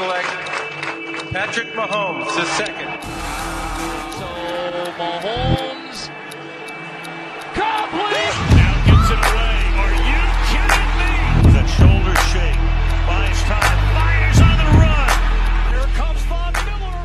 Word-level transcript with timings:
select 0.00 0.28
Patrick 1.30 1.68
Mahomes, 1.74 2.34
the 2.34 2.44
second. 2.56 2.90
So 4.16 4.28
Mahomes 4.96 6.08
complete. 7.52 8.36
Now 8.56 8.74
gets 8.88 9.10
it 9.14 9.20
away. 9.28 9.56
Are 9.82 9.96
you 10.10 10.22
kidding 10.48 10.90
me? 11.00 11.12
A 11.60 11.64
shoulder 11.76 12.16
shake. 12.32 12.60
Buys 13.06 13.40
time. 13.44 13.80
Fires 13.96 14.40
on 14.48 14.56
the 14.62 14.68
run. 14.80 15.10
Here 15.68 15.88
comes 15.98 16.22
Von 16.30 16.52
Miller. 16.64 17.04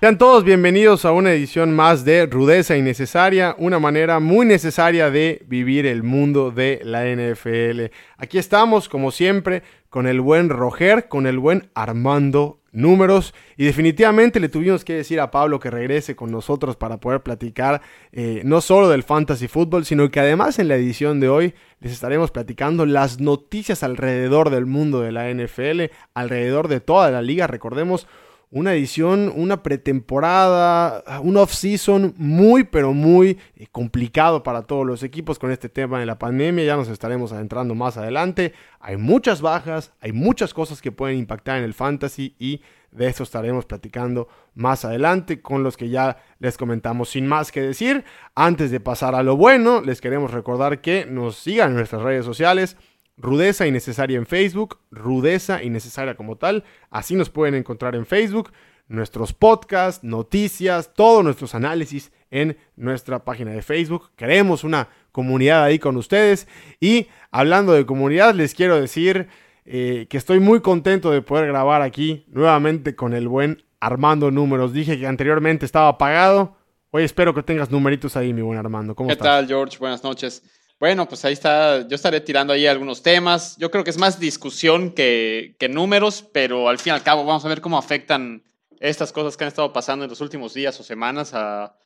Sean 0.00 0.16
todos 0.16 0.44
bienvenidos 0.44 1.04
a 1.04 1.10
una 1.12 1.32
edición 1.32 1.74
más 1.74 2.04
de 2.04 2.26
Rudeza 2.26 2.76
Innecesaria, 2.76 3.56
una 3.58 3.80
manera 3.80 4.20
muy 4.20 4.46
necesaria 4.46 5.10
de 5.10 5.42
vivir 5.46 5.86
el 5.86 6.04
mundo 6.04 6.52
de 6.52 6.80
la 6.84 7.04
NFL. 7.04 7.92
Aquí 8.16 8.38
estamos, 8.38 8.88
como 8.88 9.10
siempre, 9.10 9.62
con 9.90 10.06
el 10.06 10.20
buen 10.20 10.48
Roger, 10.48 11.08
con 11.08 11.26
el 11.26 11.38
buen 11.38 11.68
Armando 11.74 12.60
Números 12.72 13.34
y 13.56 13.64
definitivamente 13.64 14.38
le 14.38 14.48
tuvimos 14.48 14.84
que 14.84 14.94
decir 14.94 15.18
a 15.18 15.32
Pablo 15.32 15.58
que 15.58 15.70
regrese 15.70 16.14
con 16.14 16.30
nosotros 16.30 16.76
para 16.76 16.98
poder 16.98 17.20
platicar 17.20 17.82
eh, 18.12 18.42
no 18.44 18.60
solo 18.60 18.88
del 18.88 19.02
fantasy 19.02 19.48
fútbol, 19.48 19.84
sino 19.84 20.08
que 20.08 20.20
además 20.20 20.60
en 20.60 20.68
la 20.68 20.76
edición 20.76 21.18
de 21.18 21.28
hoy 21.28 21.54
les 21.80 21.92
estaremos 21.92 22.30
platicando 22.30 22.86
las 22.86 23.20
noticias 23.20 23.82
alrededor 23.82 24.50
del 24.50 24.66
mundo 24.66 25.00
de 25.00 25.10
la 25.10 25.28
NFL, 25.28 25.92
alrededor 26.14 26.68
de 26.68 26.78
toda 26.78 27.10
la 27.10 27.22
liga. 27.22 27.48
Recordemos 27.48 28.06
una 28.52 28.74
edición, 28.74 29.32
una 29.34 29.62
pretemporada, 29.62 31.04
un 31.22 31.36
off-season 31.36 32.14
muy, 32.16 32.64
pero 32.64 32.92
muy 32.92 33.38
eh, 33.56 33.68
complicado 33.70 34.42
para 34.42 34.62
todos 34.62 34.84
los 34.84 35.04
equipos 35.04 35.38
con 35.38 35.52
este 35.52 35.68
tema 35.68 36.00
de 36.00 36.06
la 36.06 36.18
pandemia. 36.18 36.64
Ya 36.64 36.76
nos 36.76 36.88
estaremos 36.88 37.32
adentrando 37.32 37.76
más 37.76 37.96
adelante. 37.96 38.52
Hay 38.80 38.96
muchas 38.96 39.40
bajas, 39.40 39.92
hay 40.00 40.12
muchas 40.12 40.52
cosas 40.52 40.82
que 40.82 40.90
pueden 40.90 41.18
impactar 41.18 41.58
en 41.58 41.64
el 41.64 41.74
fantasy 41.74 42.34
y 42.40 42.60
de 42.90 43.06
eso 43.06 43.22
estaremos 43.22 43.66
platicando 43.66 44.26
más 44.54 44.84
adelante 44.84 45.40
con 45.40 45.62
los 45.62 45.76
que 45.76 45.88
ya 45.88 46.16
les 46.40 46.56
comentamos. 46.56 47.10
Sin 47.10 47.28
más 47.28 47.52
que 47.52 47.60
decir, 47.60 48.04
antes 48.34 48.72
de 48.72 48.80
pasar 48.80 49.14
a 49.14 49.22
lo 49.22 49.36
bueno, 49.36 49.80
les 49.80 50.00
queremos 50.00 50.32
recordar 50.32 50.80
que 50.80 51.06
nos 51.06 51.36
sigan 51.36 51.70
en 51.70 51.76
nuestras 51.76 52.02
redes 52.02 52.24
sociales. 52.24 52.76
Rudeza 53.20 53.66
Innecesaria 53.66 54.16
en 54.16 54.26
Facebook, 54.26 54.78
Rudeza 54.90 55.62
Innecesaria 55.62 56.14
como 56.14 56.36
tal. 56.36 56.64
Así 56.90 57.14
nos 57.14 57.28
pueden 57.28 57.54
encontrar 57.54 57.94
en 57.94 58.06
Facebook, 58.06 58.50
nuestros 58.88 59.32
podcasts, 59.32 60.02
noticias, 60.02 60.94
todos 60.94 61.22
nuestros 61.22 61.54
análisis 61.54 62.12
en 62.30 62.56
nuestra 62.76 63.24
página 63.24 63.52
de 63.52 63.62
Facebook. 63.62 64.10
Queremos 64.16 64.64
una 64.64 64.88
comunidad 65.12 65.62
ahí 65.64 65.78
con 65.78 65.96
ustedes. 65.96 66.48
Y 66.80 67.08
hablando 67.30 67.72
de 67.72 67.84
comunidad, 67.84 68.34
les 68.34 68.54
quiero 68.54 68.80
decir 68.80 69.28
eh, 69.66 70.06
que 70.08 70.16
estoy 70.16 70.40
muy 70.40 70.60
contento 70.60 71.10
de 71.10 71.20
poder 71.22 71.46
grabar 71.46 71.82
aquí 71.82 72.24
nuevamente 72.28 72.96
con 72.96 73.12
el 73.12 73.28
buen 73.28 73.62
Armando 73.80 74.30
Números. 74.30 74.72
Dije 74.72 74.98
que 74.98 75.06
anteriormente 75.06 75.66
estaba 75.66 75.88
apagado. 75.88 76.56
Hoy 76.90 77.04
espero 77.04 77.34
que 77.34 77.42
tengas 77.42 77.70
numeritos 77.70 78.16
ahí, 78.16 78.32
mi 78.32 78.42
buen 78.42 78.58
Armando. 78.58 78.94
¿Cómo 78.94 79.08
¿Qué 79.08 79.12
estás? 79.12 79.26
tal, 79.26 79.46
George? 79.46 79.78
Buenas 79.78 80.02
noches. 80.02 80.42
Bueno, 80.80 81.06
pues 81.06 81.22
ahí 81.26 81.34
está. 81.34 81.86
Yo 81.86 81.94
estaré 81.94 82.22
tirando 82.22 82.54
ahí 82.54 82.66
algunos 82.66 83.02
temas. 83.02 83.54
Yo 83.58 83.70
creo 83.70 83.84
que 83.84 83.90
es 83.90 83.98
más 83.98 84.18
discusión 84.18 84.92
que, 84.92 85.54
que 85.58 85.68
números, 85.68 86.26
pero 86.32 86.70
al 86.70 86.78
fin 86.78 86.92
y 86.92 86.96
al 86.96 87.02
cabo 87.02 87.24
vamos 87.26 87.44
a 87.44 87.48
ver 87.48 87.60
cómo 87.60 87.76
afectan 87.76 88.42
estas 88.80 89.12
cosas 89.12 89.36
que 89.36 89.44
han 89.44 89.48
estado 89.48 89.74
pasando 89.74 90.06
en 90.06 90.10
los 90.10 90.22
últimos 90.22 90.54
días 90.54 90.80
o 90.80 90.82
semanas 90.82 91.34
a... 91.34 91.76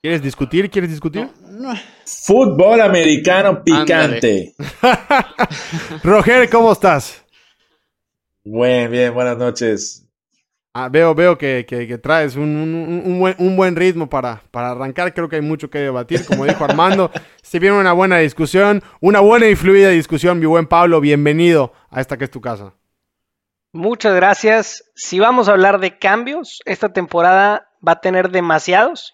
¿Quieres 0.00 0.22
discutir? 0.22 0.70
¿Quieres 0.70 0.90
discutir? 0.90 1.28
Fútbol 2.06 2.80
americano 2.82 3.64
picante. 3.64 4.54
Roger, 6.04 6.48
¿cómo 6.48 6.70
estás? 6.72 7.24
Bien, 8.44 8.90
bien, 8.90 9.12
buenas 9.12 9.38
noches. 9.38 10.03
Ah, 10.76 10.88
veo, 10.88 11.14
veo 11.14 11.38
que, 11.38 11.64
que- 11.68 11.86
que 11.86 11.98
traes 11.98 12.34
un, 12.34 12.42
un- 12.56 13.02
un 13.06 13.20
buen, 13.20 13.36
un 13.38 13.56
buen 13.56 13.76
ritmo 13.76 14.08
para, 14.10 14.42
para 14.50 14.72
arrancar. 14.72 15.14
Creo 15.14 15.28
que 15.28 15.36
hay 15.36 15.42
mucho 15.42 15.70
que 15.70 15.78
debatir. 15.78 16.26
Como 16.26 16.44
dijo 16.44 16.64
Armando, 16.64 17.12
si 17.42 17.60
viene 17.60 17.78
una 17.78 17.92
buena 17.92 18.18
discusión, 18.18 18.82
una 19.00 19.20
buena 19.20 19.46
y 19.46 19.54
fluida 19.54 19.90
discusión, 19.90 20.40
mi 20.40 20.46
buen 20.46 20.66
Pablo, 20.66 21.00
bienvenido 21.00 21.72
a 21.90 22.00
esta 22.00 22.16
que 22.16 22.24
es 22.24 22.30
tu 22.30 22.40
casa. 22.40 22.74
Muchas 23.72 24.14
gracias. 24.16 24.84
Si 24.96 25.20
vamos 25.20 25.48
a 25.48 25.52
hablar 25.52 25.78
de 25.78 25.98
cambios, 25.98 26.60
esta 26.64 26.92
temporada 26.92 27.68
va 27.86 27.92
a 27.92 28.00
tener 28.00 28.30
demasiados. 28.30 29.12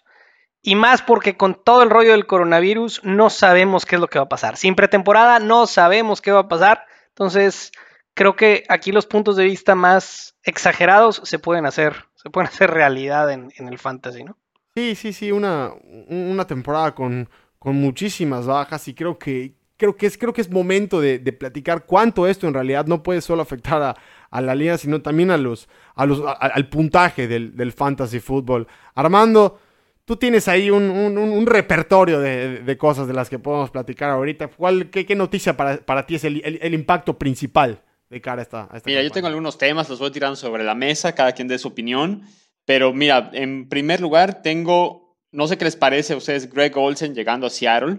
Y 0.62 0.74
más 0.76 1.00
porque 1.02 1.36
con 1.36 1.54
todo 1.62 1.82
el 1.82 1.88
rollo 1.90 2.12
del 2.12 2.26
coronavirus 2.26 3.00
no 3.04 3.30
sabemos 3.30 3.84
qué 3.86 3.96
es 3.96 4.00
lo 4.00 4.08
que 4.08 4.18
va 4.18 4.26
a 4.26 4.28
pasar. 4.30 4.56
Sin 4.58 4.74
pretemporada 4.74 5.38
no 5.38 5.66
sabemos 5.66 6.20
qué 6.20 6.32
va 6.32 6.40
a 6.40 6.48
pasar. 6.48 6.84
Entonces, 7.08 7.72
creo 8.14 8.36
que 8.36 8.64
aquí 8.68 8.92
los 8.92 9.06
puntos 9.06 9.36
de 9.36 9.44
vista 9.44 9.74
más 9.74 10.36
exagerados 10.42 11.20
se 11.24 11.38
pueden 11.38 11.66
hacer, 11.66 11.94
se 12.14 12.30
pueden 12.30 12.48
hacer 12.48 12.70
realidad 12.70 13.30
en, 13.30 13.52
en 13.56 13.68
el 13.68 13.78
fantasy, 13.78 14.24
¿no? 14.24 14.36
Sí, 14.74 14.94
sí, 14.94 15.12
sí, 15.12 15.32
una, 15.32 15.72
una 16.08 16.46
temporada 16.46 16.94
con, 16.94 17.28
con 17.58 17.76
muchísimas 17.76 18.46
bajas 18.46 18.86
y 18.88 18.94
creo 18.94 19.18
que, 19.18 19.54
creo 19.76 19.96
que, 19.96 20.06
es, 20.06 20.16
creo 20.16 20.32
que 20.32 20.40
es 20.40 20.50
momento 20.50 21.00
de, 21.00 21.18
de 21.18 21.32
platicar 21.32 21.84
cuánto 21.86 22.26
esto 22.26 22.46
en 22.46 22.54
realidad 22.54 22.86
no 22.86 23.02
puede 23.02 23.20
solo 23.20 23.42
afectar 23.42 23.82
a, 23.82 23.96
a 24.30 24.40
la 24.40 24.54
liga, 24.54 24.78
sino 24.78 25.02
también 25.02 25.30
a 25.32 25.36
los, 25.36 25.68
a 25.96 26.06
los, 26.06 26.20
a- 26.24 26.32
al 26.32 26.68
puntaje 26.68 27.26
del, 27.26 27.56
del 27.56 27.72
fantasy 27.72 28.20
fútbol. 28.20 28.68
Armando, 28.94 29.58
tú 30.04 30.16
tienes 30.16 30.46
ahí 30.46 30.70
un, 30.70 30.88
un- 30.88 31.46
repertorio 31.46 32.20
de, 32.20 32.60
de 32.60 32.78
cosas 32.78 33.08
de 33.08 33.14
las 33.14 33.28
que 33.28 33.40
podemos 33.40 33.70
platicar 33.70 34.10
ahorita. 34.10 34.48
¿Cuál, 34.48 34.88
qué, 34.90 35.04
qué 35.04 35.16
noticia 35.16 35.56
para, 35.56 35.78
para 35.78 36.06
ti 36.06 36.14
es 36.14 36.24
el- 36.24 36.42
el 36.62 36.74
impacto 36.74 37.18
principal 37.18 37.82
de 38.10 38.20
cara 38.20 38.40
a 38.40 38.42
esta, 38.42 38.68
a 38.70 38.76
esta 38.76 38.88
Mira, 38.88 39.02
yo 39.02 39.10
tengo 39.10 39.28
algunos 39.28 39.56
temas, 39.56 39.88
los 39.88 40.00
voy 40.00 40.10
tirando 40.10 40.36
sobre 40.36 40.64
la 40.64 40.74
mesa, 40.74 41.14
cada 41.14 41.32
quien 41.32 41.48
dé 41.48 41.58
su 41.58 41.68
opinión. 41.68 42.22
Pero 42.66 42.92
mira, 42.92 43.30
en 43.32 43.68
primer 43.68 44.00
lugar 44.00 44.42
tengo, 44.42 45.16
no 45.32 45.46
sé 45.46 45.56
qué 45.56 45.64
les 45.64 45.76
parece 45.76 46.12
a 46.12 46.16
ustedes, 46.16 46.52
Greg 46.52 46.76
Olsen 46.76 47.14
llegando 47.14 47.46
a 47.46 47.50
Seattle, 47.50 47.98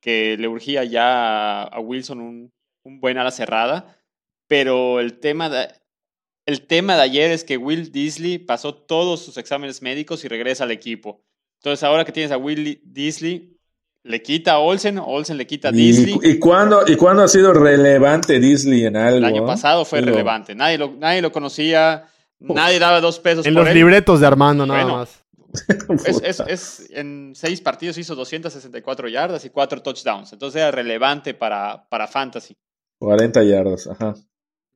que 0.00 0.36
le 0.36 0.48
urgía 0.48 0.84
ya 0.84 1.62
a, 1.62 1.64
a 1.64 1.80
Wilson 1.80 2.20
un, 2.20 2.52
un 2.84 3.00
buen 3.00 3.18
ala 3.18 3.30
cerrada. 3.30 3.98
Pero 4.48 5.00
el 5.00 5.18
tema, 5.18 5.48
de, 5.48 5.68
el 6.46 6.66
tema 6.66 6.96
de 6.96 7.02
ayer 7.02 7.30
es 7.30 7.42
que 7.42 7.56
Will 7.56 7.90
Disley 7.90 8.38
pasó 8.38 8.74
todos 8.74 9.24
sus 9.24 9.38
exámenes 9.38 9.80
médicos 9.80 10.24
y 10.24 10.28
regresa 10.28 10.64
al 10.64 10.70
equipo. 10.70 11.24
Entonces 11.60 11.82
ahora 11.84 12.04
que 12.04 12.12
tienes 12.12 12.32
a 12.32 12.36
Will 12.36 12.80
Disley, 12.84 13.51
le 14.04 14.22
quita 14.22 14.52
a 14.52 14.58
Olsen, 14.58 14.98
Olsen 14.98 15.36
le 15.36 15.46
quita 15.46 15.68
a 15.68 15.72
Disley. 15.72 16.18
¿Y, 16.22 16.30
y 16.30 16.38
cuándo, 16.38 16.82
¿Y 16.86 16.96
cuándo 16.96 17.22
ha 17.22 17.28
sido 17.28 17.52
relevante 17.52 18.40
Disley 18.40 18.84
en 18.86 18.96
algo? 18.96 19.18
El 19.18 19.24
año 19.24 19.46
pasado 19.46 19.84
fue 19.84 20.00
Digo, 20.00 20.10
relevante. 20.12 20.54
Nadie 20.54 20.78
lo, 20.78 20.92
nadie 20.98 21.22
lo 21.22 21.30
conocía. 21.32 22.06
Nadie 22.40 22.78
daba 22.80 23.00
dos 23.00 23.20
pesos 23.20 23.46
En 23.46 23.54
por 23.54 23.62
los 23.62 23.68
él. 23.70 23.76
libretos 23.76 24.18
de 24.20 24.26
Armando, 24.26 24.66
nada 24.66 24.82
Bueno. 24.82 24.98
más. 24.98 25.18
Es, 26.06 26.20
es- 26.24 26.40
es- 26.46 26.90
en 26.92 27.32
seis 27.36 27.60
partidos 27.60 27.98
hizo 27.98 28.14
264 28.14 29.08
yardas 29.08 29.44
y 29.44 29.50
cuatro 29.50 29.82
touchdowns. 29.82 30.32
Entonces 30.32 30.60
era 30.62 30.70
relevante 30.70 31.34
para, 31.34 31.86
para 31.88 32.08
Fantasy. 32.08 32.56
40 32.98 33.42
yardas, 33.44 33.86
ajá. 33.86 34.14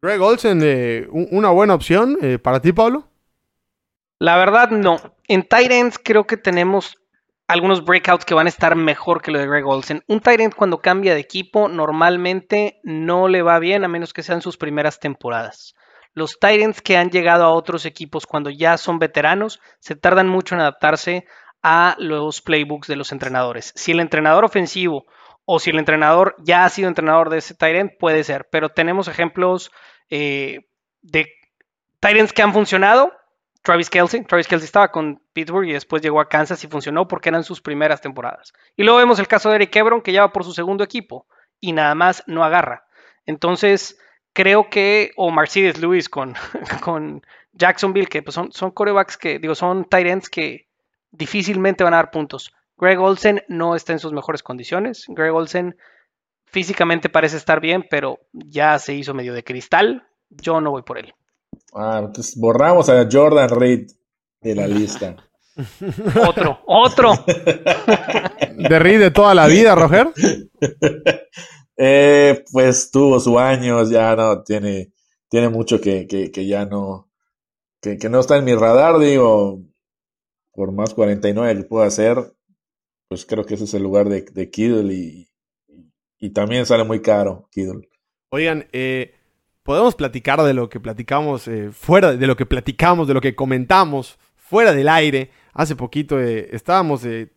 Greg 0.03 0.21
Olsen, 0.21 0.61
eh, 0.63 1.07
un- 1.11 1.29
una 1.33 1.51
buena 1.51 1.75
opción 1.75 2.19
eh, 2.23 2.39
para 2.39 2.61
ti, 2.61 2.73
Pablo. 2.73 3.09
La 4.21 4.37
verdad, 4.37 4.71
no. 4.71 5.01
En 5.29 5.43
tight 5.43 5.71
ends 5.73 5.99
creo 6.03 6.27
que 6.27 6.37
tenemos 6.37 6.97
algunos 7.47 7.85
breakouts 7.85 8.25
que 8.25 8.35
van 8.35 8.47
a 8.47 8.51
estar 8.51 8.75
mejor 8.77 9.23
que 9.23 9.31
lo 9.31 9.39
de 9.39 9.47
Greg 9.47 9.67
Olsen. 9.67 10.03
Un 10.09 10.21
end 10.25 10.55
cuando 10.55 10.79
cambia 10.79 11.15
de 11.15 11.21
equipo 11.21 11.69
normalmente 11.69 12.81
no 12.83 13.29
le 13.29 13.43
va 13.43 13.59
bien 13.59 13.85
a 13.85 13.89
menos 13.89 14.13
que 14.13 14.23
sean 14.23 14.43
sus 14.43 14.57
primeras 14.57 14.99
temporadas. 14.99 15.75
Los 16.13 16.39
ends 16.41 16.81
que 16.81 16.97
han 16.97 17.11
llegado 17.11 17.45
a 17.45 17.51
otros 17.51 17.85
equipos 17.85 18.27
cuando 18.27 18.51
ya 18.51 18.79
son 18.79 18.99
veteranos 18.99 19.61
se 19.81 19.97
tardan 19.97 20.29
mucho 20.29 20.55
en 20.55 20.63
adaptarse 20.63 21.27
a 21.63 21.95
los 21.99 22.41
playbooks 22.41 22.89
de 22.89 22.97
los 22.97 23.13
entrenadores. 23.13 23.73
Si 23.77 23.93
el 23.93 24.01
entrenador 24.01 24.45
ofensivo 24.45 25.07
o 25.45 25.61
si 25.61 25.71
el 25.71 25.79
entrenador 25.79 26.35
ya 26.39 26.65
ha 26.65 26.69
sido 26.69 26.89
entrenador 26.89 27.31
de 27.31 27.39
ese 27.39 27.55
end, 27.61 27.93
puede 27.99 28.25
ser. 28.25 28.49
Pero 28.51 28.71
tenemos 28.71 29.09
ejemplos 29.09 29.71
eh, 30.11 30.61
de 31.03 31.27
ends 32.03 32.33
que 32.33 32.43
han 32.43 32.53
funcionado 32.53 33.13
Travis 33.67 33.91
Kelsey. 33.91 34.23
Travis 34.23 34.47
Kelsey 34.47 34.67
estaba 34.67 34.93
con 34.93 35.21
Pittsburgh 35.33 35.67
y 35.69 35.73
después 35.73 36.01
llegó 36.01 36.21
a 36.21 36.29
Kansas 36.29 36.63
y 36.63 36.69
funcionó 36.69 37.09
porque 37.09 37.31
eran 37.31 37.43
sus 37.43 37.61
primeras 37.61 38.01
temporadas. 38.01 38.53
Y 38.77 38.85
luego 38.85 38.99
vemos 39.01 39.19
el 39.19 39.27
caso 39.27 39.51
de 39.51 39.57
Eric 39.57 39.75
Ebron 39.75 40.03
que 40.03 40.13
ya 40.13 40.21
va 40.21 40.33
por 40.33 40.45
su 40.45 40.53
segundo 40.53 40.85
equipo 40.85 41.27
y 41.59 41.73
nada 41.73 41.97
más 41.97 42.23
no 42.29 42.45
agarra. 42.45 42.85
Entonces, 43.25 43.99
creo 44.33 44.71
que, 44.71 45.11
o 45.17 45.33
Mercedes 45.33 45.81
Lewis 45.81 46.09
con, 46.09 46.35
con 46.81 47.27
Jacksonville, 47.55 48.07
que 48.07 48.23
pues 48.23 48.37
son, 48.37 48.53
son 48.53 48.71
corebacks 48.71 49.17
que, 49.17 49.41
digo, 49.41 49.57
son 49.57 49.85
tight 49.85 50.07
ends 50.07 50.31
que 50.31 50.69
difícilmente 51.11 51.83
van 51.83 51.95
a 51.95 51.97
dar 51.97 52.13
puntos. 52.13 52.55
Greg 52.77 53.01
Olsen 53.01 53.43
no 53.49 53.75
está 53.75 53.93
en 53.93 53.99
sus 53.99 54.13
mejores 54.13 54.45
condiciones. 54.45 55.07
Greg 55.09 55.35
Olsen 55.35 55.77
físicamente 56.45 57.09
parece 57.09 57.37
estar 57.37 57.59
bien, 57.59 57.85
pero 57.91 58.21
ya 58.33 58.79
se 58.79 58.95
hizo 58.95 59.13
medio 59.13 59.35
de 59.35 59.43
cristal. 59.43 60.07
Yo 60.31 60.61
no 60.61 60.71
voy 60.71 60.83
por 60.83 60.99
él. 60.99 61.15
Ah, 61.77 62.01
entonces 62.05 62.35
borramos 62.37 62.89
a 62.89 63.07
Jordan 63.11 63.49
Reed 63.51 63.91
de 64.41 64.55
la 64.55 64.67
lista. 64.67 65.17
Otro, 66.29 66.61
otro. 66.67 67.13
De 68.57 68.79
Reed 68.79 69.01
de 69.01 69.11
toda 69.11 69.35
la 69.35 69.47
vida, 69.47 69.75
Roger. 69.75 70.09
Eh, 71.79 72.43
pues 72.53 72.91
tuvo 72.91 73.21
su 73.21 73.39
años, 73.39 73.91
ya 73.91 74.17
no 74.17 74.43
tiene 74.43 74.93
tiene 75.29 75.49
mucho 75.49 75.81
que, 75.81 76.07
que, 76.07 76.31
que 76.31 76.47
ya 76.47 76.65
no, 76.65 77.11
que, 77.81 77.99
que 77.99 78.09
no 78.09 78.21
está 78.21 78.37
en 78.37 78.45
mi 78.45 78.55
radar, 78.55 78.99
digo, 78.99 79.61
por 80.53 80.73
más 80.73 80.95
49 80.95 81.57
que 81.57 81.69
pueda 81.69 81.87
hacer, 81.87 82.17
pues 83.09 83.27
creo 83.27 83.45
que 83.45 83.55
ese 83.55 83.65
es 83.65 83.75
el 83.75 83.83
lugar 83.83 84.09
de, 84.09 84.23
de 84.23 84.51
Kittle 84.51 84.95
y, 84.95 85.29
y 86.19 86.31
también 86.31 86.67
sale 86.67 86.85
muy 86.85 87.03
caro 87.03 87.49
Kittle. 87.51 87.89
Oigan, 88.31 88.67
eh, 88.73 89.15
podemos 89.67 89.95
platicar 89.95 90.41
de 90.43 90.55
lo 90.55 90.71
que 90.71 90.81
platicamos 90.81 91.47
eh, 91.49 91.71
fuera, 91.73 92.17
de 92.17 92.27
lo 92.27 92.37
que 92.37 92.47
platicamos, 92.47 93.07
de 93.07 93.15
lo 93.15 93.21
que 93.21 93.35
comentamos 93.35 94.19
fuera 94.47 94.73
del 94.73 94.89
aire. 94.89 95.31
Hace 95.53 95.77
poquito 95.77 96.21
eh, 96.21 96.49
estábamos, 96.53 97.05
eh, 97.05 97.33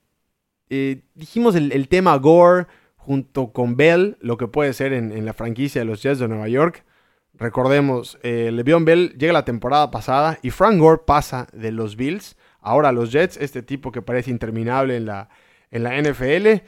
eh, 0.69 1.01
dijimos 1.15 1.55
el, 1.55 1.87
tema 1.87 2.15
Gore 2.17 2.67
junto 2.95 3.51
con 3.51 3.75
Bell, 3.75 4.17
lo 4.21 4.37
que 4.37 4.47
puede 4.47 4.73
ser 4.73 4.93
en, 4.93 5.25
la 5.25 5.33
franquicia 5.33 5.81
de 5.81 5.85
los 5.85 6.03
Jets 6.03 6.19
de 6.19 6.27
Nueva 6.27 6.47
York. 6.47 6.85
Recordemos, 7.33 8.19
Le'Veon 8.21 8.85
Bell 8.85 9.15
llega 9.17 9.33
la 9.33 9.45
temporada 9.45 9.89
pasada 9.91 10.37
y 10.43 10.49
Frank 10.51 10.77
Gore 10.77 11.01
pasa 11.07 11.47
de 11.53 11.71
los 11.71 11.95
Bills 11.95 12.35
ahora 12.59 12.89
a 12.89 12.91
los 12.91 13.11
Jets, 13.11 13.37
este 13.37 13.63
tipo 13.63 13.91
que 13.91 14.01
parece 14.01 14.29
interminable 14.29 14.97
en 14.97 15.05
la, 15.05 15.29
en 15.71 15.83
la 15.83 15.99
NFL. 16.01 16.61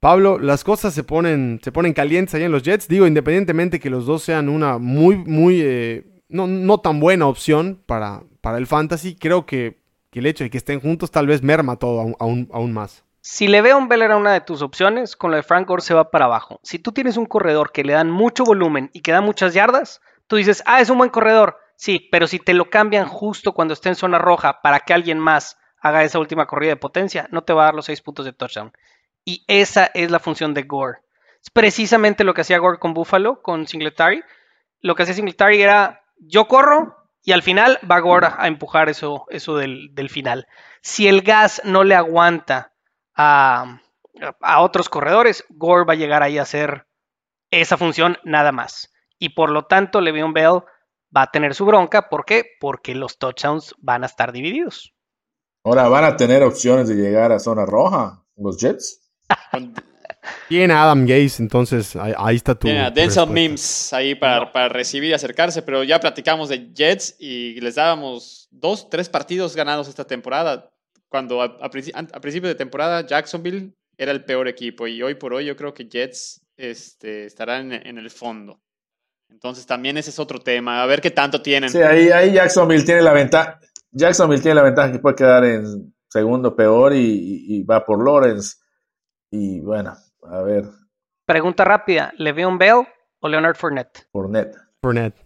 Pablo, 0.00 0.38
las 0.38 0.62
cosas 0.62 0.94
se 0.94 1.02
ponen, 1.02 1.60
se 1.62 1.72
ponen 1.72 1.92
calientes 1.92 2.34
ahí 2.34 2.44
en 2.44 2.52
los 2.52 2.62
Jets. 2.62 2.86
Digo, 2.86 3.06
independientemente 3.06 3.80
que 3.80 3.90
los 3.90 4.06
dos 4.06 4.22
sean 4.22 4.48
una 4.48 4.78
muy, 4.78 5.16
muy, 5.16 5.60
eh, 5.60 6.22
no, 6.28 6.46
no 6.46 6.78
tan 6.78 7.00
buena 7.00 7.26
opción 7.26 7.82
para, 7.84 8.22
para 8.40 8.58
el 8.58 8.66
fantasy, 8.68 9.16
creo 9.16 9.44
que, 9.44 9.82
que 10.10 10.20
el 10.20 10.26
hecho 10.26 10.44
de 10.44 10.50
que 10.50 10.58
estén 10.58 10.80
juntos 10.80 11.10
tal 11.10 11.26
vez 11.26 11.42
merma 11.42 11.76
todo 11.76 12.14
aún, 12.20 12.48
aún, 12.52 12.72
más. 12.72 13.04
Si 13.20 13.48
Le'Veon 13.48 13.88
Bell 13.88 14.02
era 14.02 14.16
una 14.16 14.32
de 14.32 14.40
tus 14.40 14.62
opciones, 14.62 15.16
con 15.16 15.32
lo 15.32 15.36
de 15.36 15.42
Frank 15.42 15.66
Gore 15.66 15.82
se 15.82 15.94
va 15.94 16.10
para 16.10 16.26
abajo. 16.26 16.60
Si 16.62 16.78
tú 16.78 16.92
tienes 16.92 17.16
un 17.16 17.26
corredor 17.26 17.72
que 17.72 17.82
le 17.82 17.94
dan 17.94 18.10
mucho 18.10 18.44
volumen 18.44 18.90
y 18.92 19.00
que 19.00 19.12
da 19.12 19.20
muchas 19.20 19.52
yardas, 19.52 20.00
tú 20.28 20.36
dices, 20.36 20.62
ah, 20.64 20.80
es 20.80 20.90
un 20.90 20.98
buen 20.98 21.10
corredor. 21.10 21.58
Sí, 21.74 22.08
pero 22.12 22.28
si 22.28 22.38
te 22.38 22.54
lo 22.54 22.70
cambian 22.70 23.06
justo 23.06 23.52
cuando 23.52 23.74
esté 23.74 23.88
en 23.88 23.96
zona 23.96 24.18
roja 24.18 24.62
para 24.62 24.80
que 24.80 24.94
alguien 24.94 25.18
más 25.18 25.58
haga 25.80 26.04
esa 26.04 26.18
última 26.18 26.46
corrida 26.46 26.70
de 26.70 26.76
potencia, 26.76 27.28
no 27.30 27.42
te 27.42 27.52
va 27.52 27.62
a 27.62 27.64
dar 27.66 27.74
los 27.74 27.86
seis 27.86 28.00
puntos 28.00 28.24
de 28.24 28.32
touchdown. 28.32 28.72
Y 29.28 29.44
esa 29.46 29.90
es 29.92 30.10
la 30.10 30.20
función 30.20 30.54
de 30.54 30.62
Gore. 30.62 31.00
Es 31.42 31.50
precisamente 31.50 32.24
lo 32.24 32.32
que 32.32 32.40
hacía 32.40 32.56
Gore 32.56 32.78
con 32.78 32.94
Buffalo, 32.94 33.42
con 33.42 33.66
Singletary. 33.66 34.22
Lo 34.80 34.94
que 34.94 35.02
hacía 35.02 35.16
Singletary 35.16 35.60
era, 35.60 36.00
yo 36.16 36.48
corro 36.48 36.96
y 37.22 37.32
al 37.32 37.42
final 37.42 37.78
va 37.84 38.00
Gore 38.00 38.28
a 38.38 38.48
empujar 38.48 38.88
eso, 38.88 39.26
eso 39.28 39.58
del, 39.58 40.08
final. 40.08 40.46
Si 40.80 41.08
el 41.08 41.20
gas 41.20 41.60
no 41.62 41.84
le 41.84 41.94
aguanta 41.94 42.72
a, 43.14 43.82
a, 44.40 44.62
otros 44.62 44.88
corredores, 44.88 45.44
Gore 45.50 45.84
va 45.84 45.92
a 45.92 45.96
llegar 45.96 46.22
ahí 46.22 46.38
a 46.38 46.42
hacer 46.42 46.86
esa 47.50 47.76
función 47.76 48.16
nada 48.24 48.50
más. 48.50 48.94
Y 49.18 49.34
por 49.34 49.50
lo 49.50 49.66
tanto, 49.66 50.00
Le'Veon 50.00 50.32
Bell 50.32 50.62
va 51.14 51.24
a 51.24 51.30
tener 51.30 51.54
su 51.54 51.66
bronca. 51.66 52.08
¿Por 52.08 52.24
qué? 52.24 52.46
Porque 52.58 52.94
los 52.94 53.18
touchdowns 53.18 53.74
van 53.76 54.04
a 54.04 54.06
estar 54.06 54.32
divididos. 54.32 54.94
Ahora 55.64 55.86
van 55.90 56.04
a 56.04 56.16
tener 56.16 56.42
opciones 56.42 56.88
de 56.88 56.94
llegar 56.94 57.30
a 57.30 57.38
zona 57.38 57.66
roja, 57.66 58.24
los 58.34 58.58
Jets. 58.58 59.04
Tiene 60.48 60.74
Adam 60.74 61.06
Gaze, 61.06 61.42
entonces 61.42 61.94
ahí, 61.96 62.12
ahí 62.16 62.36
está 62.36 62.54
tu. 62.54 62.66
Tiene 62.66 62.80
a 62.80 62.88
tu 62.92 62.94
Denzel 63.00 63.22
respuesta. 63.22 63.32
Mims 63.32 63.92
ahí 63.92 64.14
para, 64.14 64.52
para 64.52 64.68
recibir 64.68 65.10
y 65.10 65.14
acercarse, 65.14 65.62
pero 65.62 65.84
ya 65.84 66.00
platicamos 66.00 66.48
de 66.48 66.70
Jets 66.74 67.16
y 67.18 67.60
les 67.60 67.76
dábamos 67.76 68.48
dos, 68.50 68.90
tres 68.90 69.08
partidos 69.08 69.54
ganados 69.56 69.88
esta 69.88 70.04
temporada. 70.04 70.70
Cuando 71.08 71.40
a, 71.40 71.56
a 71.62 71.70
principio 71.70 72.48
de 72.48 72.54
temporada 72.54 73.06
Jacksonville 73.06 73.72
era 73.96 74.12
el 74.12 74.24
peor 74.24 74.48
equipo 74.48 74.86
y 74.86 75.02
hoy 75.02 75.14
por 75.14 75.32
hoy 75.32 75.46
yo 75.46 75.56
creo 75.56 75.72
que 75.72 75.88
Jets 75.88 76.42
este, 76.56 77.24
estarán 77.24 77.72
en, 77.72 77.86
en 77.86 77.98
el 77.98 78.10
fondo. 78.10 78.60
Entonces 79.30 79.66
también 79.66 79.96
ese 79.96 80.10
es 80.10 80.18
otro 80.18 80.38
tema, 80.40 80.82
a 80.82 80.86
ver 80.86 81.00
qué 81.00 81.10
tanto 81.10 81.40
tienen. 81.40 81.70
Sí, 81.70 81.78
ahí, 81.78 82.08
ahí 82.10 82.32
Jacksonville 82.32 82.84
tiene 82.84 83.02
la 83.02 83.12
ventaja. 83.12 83.60
Jacksonville 83.90 84.42
tiene 84.42 84.56
la 84.56 84.62
ventaja 84.62 84.92
que 84.92 84.98
puede 84.98 85.16
quedar 85.16 85.44
en 85.44 85.94
segundo 86.10 86.54
peor 86.54 86.94
y, 86.94 86.98
y- 87.00 87.56
y 87.56 87.62
va 87.62 87.84
por 87.84 88.02
Lawrence. 88.04 88.56
Y 89.30 89.60
bueno, 89.60 89.94
a 90.24 90.42
ver, 90.42 90.64
Pregunta 91.26 91.64
rápida: 91.64 92.12
¿Le'Veon 92.16 92.58
Bell 92.58 92.86
o 93.20 93.28
Leonard 93.28 93.56
Fournette? 93.56 94.08
por 94.10 94.28
net. 94.30 94.54
Fournette. 94.80 95.16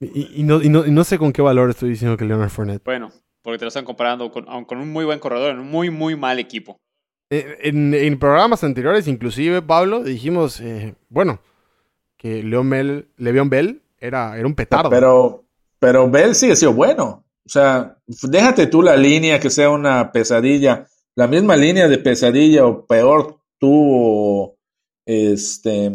Y, 0.00 0.40
y 0.40 0.42
no, 0.44 0.62
y 0.62 0.68
no- 0.68 0.86
y 0.86 0.90
no 0.92 1.02
sé 1.04 1.18
con 1.18 1.32
qué 1.32 1.42
valor 1.42 1.70
estoy 1.70 1.88
diciendo 1.90 2.16
que 2.16 2.24
Leonard 2.24 2.50
Fournette. 2.50 2.84
Bueno, 2.84 3.10
porque 3.42 3.58
te 3.58 3.64
lo 3.64 3.68
están 3.68 3.84
comparando 3.84 4.30
con, 4.30 4.44
con 4.64 4.78
un 4.78 4.92
muy 4.92 5.04
buen 5.04 5.18
corredor 5.18 5.50
en 5.50 5.58
un 5.60 5.68
muy, 5.70 5.90
muy 5.90 6.14
mal 6.16 6.38
equipo. 6.38 6.76
Eh, 7.30 7.56
En, 7.62 7.92
en 7.94 8.18
programas 8.18 8.62
anteriores, 8.62 9.08
inclusive, 9.08 9.60
Pablo, 9.60 10.04
dijimos, 10.04 10.60
eh, 10.60 10.94
bueno, 11.08 11.40
que 12.16 12.42
Leon 12.44 12.70
Bell, 12.70 13.08
Le'Veon 13.16 13.50
Bell 13.50 13.82
era, 13.98 14.36
era 14.38 14.46
un 14.46 14.54
petardo. 14.54 14.88
Pero, 14.90 15.44
pero 15.80 16.08
Bell 16.08 16.34
sigue 16.36 16.54
siendo 16.54 16.76
bueno. 16.76 17.24
O 17.44 17.48
sea, 17.50 17.96
déjate 18.06 18.66
tú 18.68 18.82
la 18.82 18.96
línea 18.96 19.40
que 19.40 19.50
sea 19.50 19.70
una 19.70 20.12
pesadilla. 20.12 20.86
La 21.18 21.26
misma 21.26 21.56
línea 21.56 21.88
de 21.88 21.98
pesadilla 21.98 22.64
o 22.64 22.86
peor 22.86 23.40
tuvo 23.58 24.56
este, 25.04 25.90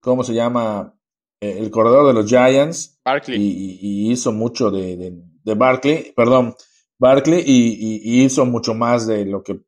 ¿cómo 0.00 0.24
se 0.24 0.32
llama? 0.32 0.94
Eh, 1.42 1.58
El 1.58 1.70
corredor 1.70 2.06
de 2.06 2.14
los 2.14 2.26
Giants. 2.26 2.98
Barkley. 3.04 3.38
y, 3.38 3.50
y- 3.50 3.78
y 4.08 4.12
hizo 4.12 4.32
mucho 4.32 4.70
de, 4.70 4.96
de, 4.96 5.12
de 5.44 5.54
Barkley, 5.54 6.14
perdón, 6.16 6.54
Barkley 6.98 7.42
y, 7.46 7.74
y- 7.74 8.00
y 8.02 8.24
hizo 8.24 8.46
mucho 8.46 8.72
más 8.72 9.06
de 9.06 9.26
lo 9.26 9.42
que 9.42 9.60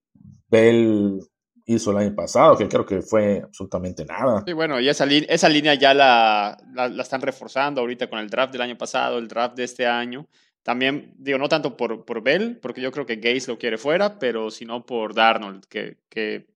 Bell 0.48 1.20
hizo 1.66 1.90
el 1.90 1.98
año 1.98 2.14
pasado, 2.14 2.56
que 2.56 2.66
creo 2.66 2.86
que 2.86 3.02
fue 3.02 3.42
absolutamente 3.44 4.06
nada. 4.06 4.42
Sí, 4.46 4.54
bueno, 4.54 4.80
y 4.80 4.88
esa, 4.88 5.04
esa 5.04 5.50
línea 5.50 5.74
ya 5.74 5.92
la, 5.92 6.56
la, 6.72 6.88
la 6.88 7.02
están 7.02 7.20
reforzando 7.20 7.82
ahorita 7.82 8.08
con 8.08 8.20
el 8.20 8.30
draft 8.30 8.52
del 8.54 8.62
año 8.62 8.78
pasado, 8.78 9.18
el 9.18 9.28
draft 9.28 9.54
de 9.54 9.64
este 9.64 9.86
año. 9.86 10.26
También, 10.68 11.14
digo, 11.16 11.38
no 11.38 11.48
tanto 11.48 11.78
por, 11.78 12.04
por 12.04 12.22
Bell, 12.22 12.58
porque 12.60 12.82
yo 12.82 12.92
creo 12.92 13.06
que 13.06 13.16
Gaze 13.16 13.50
lo 13.50 13.56
quiere 13.56 13.78
fuera, 13.78 14.18
pero 14.18 14.50
sino 14.50 14.84
por 14.84 15.14
Darnold, 15.14 15.64
que, 15.64 15.96
que 16.10 16.46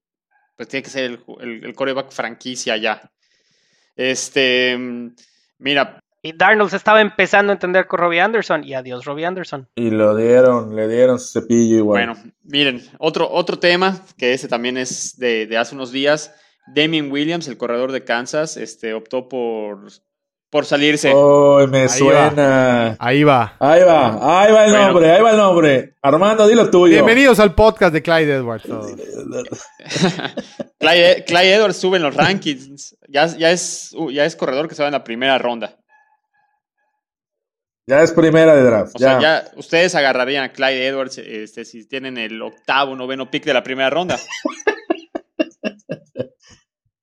pues 0.55 0.69
tiene 0.69 0.83
que 0.83 0.91
ser 0.91 1.05
el, 1.05 1.21
el, 1.41 1.65
el 1.65 1.75
coreback 1.75 2.11
franquicia 2.11 2.77
ya. 2.77 3.11
Este, 3.97 4.79
mira, 5.57 5.99
Y 6.21 6.37
Darnold 6.37 6.69
se 6.69 6.77
estaba 6.77 7.01
empezando 7.01 7.53
a 7.53 7.55
entender 7.55 7.87
con 7.87 8.01
Robbie 8.01 8.21
Anderson. 8.21 8.65
Y 8.65 8.75
adiós, 8.75 9.07
Robbie 9.07 9.25
Anderson. 9.25 9.67
Y 9.77 9.89
lo 9.89 10.15
dieron, 10.15 10.77
le 10.77 10.89
dieron 10.89 11.19
su 11.19 11.41
cepillo 11.41 11.79
igual. 11.79 12.07
bueno, 12.07 12.35
miren, 12.43 12.83
otro, 12.99 13.31
otro 13.31 13.59
tema, 13.59 14.05
que 14.19 14.35
ese 14.35 14.47
también 14.47 14.77
es 14.77 15.17
de, 15.17 15.47
de 15.47 15.57
hace 15.57 15.75
unos 15.75 15.91
días. 15.91 16.35
Damien 16.67 17.11
Williams, 17.11 17.49
el 17.49 17.57
corredor 17.57 17.93
de 17.93 18.05
Kansas, 18.05 18.59
este, 18.59 18.93
optó 18.93 19.31
por, 19.31 19.89
por 20.53 20.67
salirse. 20.67 21.11
¡Oh, 21.15 21.67
me 21.67 21.85
Ahí 21.85 21.89
suena! 21.89 22.95
Ahí 22.99 23.25
va. 23.25 23.57
Ahí 23.59 23.83
va, 23.85 24.43
ahí 24.43 24.53
va 24.53 24.67
el 24.67 24.71
Bueno. 24.73 24.87
nombre, 24.87 25.11
ahí 25.11 25.23
va 25.23 25.31
el 25.31 25.37
nombre. 25.39 25.95
Armando, 26.03 26.47
dilo 26.47 26.69
tuyo. 26.69 26.93
Bienvenidos 26.93 27.41
al 27.41 27.55
podcast 27.55 27.95
de 27.95 28.03
Clyde 28.03 28.35
Edwards. 28.35 28.65
Clyde 30.79 31.55
Edwards 31.55 31.79
sube 31.79 31.97
en 31.97 32.03
los 32.03 32.15
rankings. 32.15 32.99
Ya, 33.09 33.29
ya, 33.29 33.51
es, 33.51 33.95
uh, 33.97 34.11
ya 34.11 34.27
es 34.27 34.37
corredor 34.37 34.69
que 34.69 34.75
se 34.75 34.83
va 34.83 34.89
en 34.89 34.93
la 34.93 35.03
primera 35.03 35.39
ronda. 35.39 35.79
Ya 37.87 38.03
es 38.03 38.13
primera 38.13 38.55
de 38.55 38.63
draft. 38.63 38.97
O 38.97 38.99
ya. 38.99 39.19
sea, 39.19 39.21
ya 39.21 39.45
ustedes 39.57 39.95
agarrarían 39.95 40.45
a 40.45 40.53
Clyde 40.53 40.87
Edwards 40.87 41.17
este, 41.17 41.65
si 41.65 41.89
tienen 41.89 42.19
el 42.19 42.43
octavo, 42.43 42.95
noveno 42.95 43.31
pick 43.31 43.47
de 43.47 43.55
la 43.55 43.63
primera 43.63 43.89
ronda. 43.89 44.21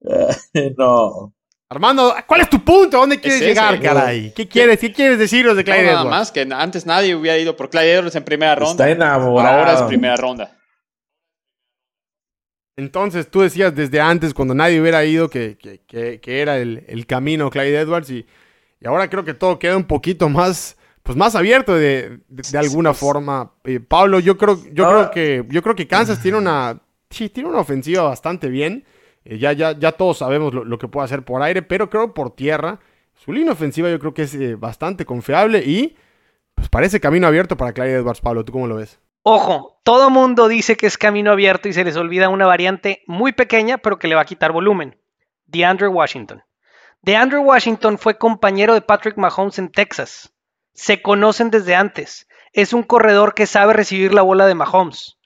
no. 0.77 1.34
Armando, 1.72 2.16
¿cuál 2.26 2.42
es 2.42 2.50
tu 2.50 2.60
punto? 2.64 2.98
¿A 2.98 3.02
¿Dónde 3.02 3.20
quieres 3.20 3.42
ese. 3.42 3.50
llegar, 3.50 3.80
caray? 3.80 4.34
¿Qué 4.36 4.48
quieres, 4.48 4.80
¿Qué 4.80 4.92
quieres 4.92 5.20
decirnos 5.20 5.56
de 5.56 5.62
No, 5.64 5.66
Clyde 5.66 5.84
nada 5.86 6.02
Edwards? 6.02 6.10
más 6.10 6.32
que 6.32 6.42
antes 6.52 6.86
nadie 6.88 7.14
hubiera 7.16 7.38
ido 7.38 7.56
por 7.56 7.70
Clyde 7.70 7.94
Edwards 7.94 8.16
en 8.16 8.24
primera 8.24 8.56
ronda. 8.56 8.72
Está 8.72 8.90
enamorado. 8.90 9.60
Ahora 9.60 9.74
es 9.74 9.82
primera 9.84 10.16
ronda. 10.16 10.56
Entonces 12.76 13.30
tú 13.30 13.42
decías 13.42 13.76
desde 13.76 14.02
antes, 14.02 14.34
cuando 14.34 14.56
nadie 14.56 14.82
hubiera 14.82 15.04
ido, 15.06 15.30
que, 15.30 15.58
que- 15.58 15.82
que- 15.86 16.20
que 16.20 16.42
era 16.42 16.58
el, 16.58 16.86
el 16.88 17.06
camino 17.06 17.50
Clyde 17.52 17.80
Edwards 17.82 18.10
y, 18.10 18.26
y 18.80 18.88
ahora 18.88 19.08
creo 19.10 19.24
que 19.24 19.34
todo 19.36 19.60
queda 19.60 19.78
un 19.78 19.84
poquito 19.84 20.28
más, 20.30 20.76
pues 21.04 21.16
más 21.18 21.36
abierto 21.36 21.76
de, 21.76 22.20
de- 22.30 22.50
de 22.52 22.58
alguna 22.58 22.96
forma. 22.96 23.52
Eh, 23.66 23.80
Pablo, 23.80 24.20
yo 24.20 24.38
creo, 24.40 24.58
yo 24.74 24.86
Ahora- 24.88 25.12
creo 25.12 25.44
que, 25.46 25.54
yo 25.54 25.62
creo 25.62 25.76
que 25.76 25.88
Kansas 25.88 26.20
tiene 26.20 26.38
una, 26.40 26.80
sí, 27.12 27.30
tiene 27.30 27.48
una 27.50 27.60
ofensiva 27.60 28.02
bastante 28.04 28.48
bien. 28.50 28.86
Eh, 29.30 29.38
ya, 29.38 29.54
ya, 29.54 29.78
ya 29.78 29.92
todos 29.92 30.18
sabemos 30.18 30.56
lo, 30.56 30.80
que 30.80 30.88
puede 30.88 31.06
hacer 31.06 31.24
por 31.24 31.44
aire, 31.44 31.62
pero 31.62 31.90
creo 31.90 32.16
por 32.16 32.36
tierra. 32.36 32.80
Su 33.14 33.32
línea 33.32 33.54
ofensiva 33.54 33.88
yo 33.88 34.00
creo 34.00 34.14
que 34.14 34.24
es 34.24 34.34
eh, 34.34 34.56
bastante 34.56 35.06
confiable 35.06 35.60
y 35.60 35.96
pues 36.56 36.68
parece 36.68 37.00
camino 37.00 37.28
abierto 37.28 37.56
para 37.56 37.72
Clyde 37.72 37.98
Edwards, 37.98 38.22
Pablo. 38.22 38.44
¿Tú 38.44 38.52
cómo 38.52 38.66
lo 38.66 38.78
ves? 38.78 39.00
Ojo, 39.22 39.80
todo 39.84 40.10
mundo 40.10 40.48
dice 40.48 40.78
que 40.78 40.88
es 40.88 40.98
camino 40.98 41.32
abierto 41.32 41.70
y 41.70 41.74
se 41.74 41.84
les 41.84 41.96
olvida 41.96 42.30
una 42.30 42.48
variante 42.48 43.04
muy 43.06 43.32
pequeña, 43.32 43.78
pero 43.78 44.00
que 44.00 44.08
le 44.08 44.16
va 44.16 44.22
a 44.22 44.26
quitar 44.26 44.52
volumen. 44.52 44.98
DeAndre 45.46 45.90
Washington. 45.90 46.42
DeAndre 47.04 47.38
Washington 47.38 48.00
fue 48.00 48.18
compañero 48.18 48.74
de 48.74 48.82
Patrick 48.82 49.18
Mahomes 49.18 49.60
en 49.60 49.72
Texas. 49.72 50.34
Se 50.74 51.04
conocen 51.04 51.52
desde 51.52 51.76
antes. 51.76 52.28
Es 52.52 52.74
un 52.74 52.82
corredor 52.82 53.36
que 53.36 53.46
sabe 53.46 53.74
recibir 53.74 54.12
la 54.12 54.24
bola 54.24 54.48
de 54.48 54.56
Mahomes. 54.56 55.19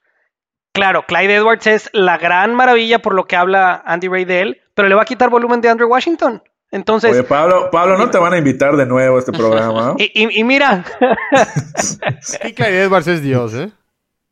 Claro, 0.74 1.06
Clyde 1.06 1.36
Edwards 1.36 1.66
es 1.66 1.88
la 1.92 2.18
gran 2.18 2.54
maravilla 2.54 2.98
por 3.00 3.14
lo 3.14 3.26
que 3.26 3.36
habla 3.36 3.82
Andy 3.86 4.08
Ray 4.08 4.24
de 4.26 4.40
él, 4.42 4.60
pero 4.74 4.88
le 4.88 4.94
va 4.94 5.02
a 5.02 5.06
quitar 5.06 5.30
volumen 5.30 5.60
de 5.60 5.68
Andrew 5.70 5.88
Washington. 5.88 6.42
Entonces, 6.72 7.12
Oye, 7.12 7.22
Pablo, 7.22 7.70
Pablo, 7.70 7.96
no 7.96 8.10
te 8.10 8.18
van 8.18 8.34
a 8.34 8.38
invitar 8.38 8.76
de 8.76 8.84
nuevo 8.84 9.14
a 9.16 9.18
este 9.20 9.30
programa. 9.32 9.82
¿no? 9.92 9.96
y, 9.98 10.10
y- 10.12 10.40
y 10.40 10.44
mira, 10.44 10.84
Y 12.44 12.52
Clyde 12.52 12.82
Edwards 12.82 13.06
es 13.06 13.22
Dios, 13.22 13.54
¿eh? 13.54 13.70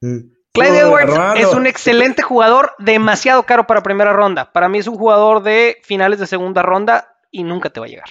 Clyde 0.00 0.78
Edwards 0.80 1.12
es 1.37 1.46
un 1.54 1.66
excelente 1.66 2.22
jugador, 2.22 2.72
demasiado 2.78 3.44
caro 3.44 3.66
para 3.66 3.82
primera 3.82 4.12
ronda. 4.12 4.52
Para 4.52 4.68
mí 4.68 4.78
es 4.78 4.87
un 4.88 4.96
jugador 4.96 5.42
de 5.42 5.78
finales 5.84 6.18
de 6.18 6.26
segunda 6.26 6.62
ronda 6.62 7.16
y 7.30 7.44
nunca 7.44 7.70
te 7.70 7.78
va 7.80 7.87
a 7.87 7.88
llegar. 7.88 8.08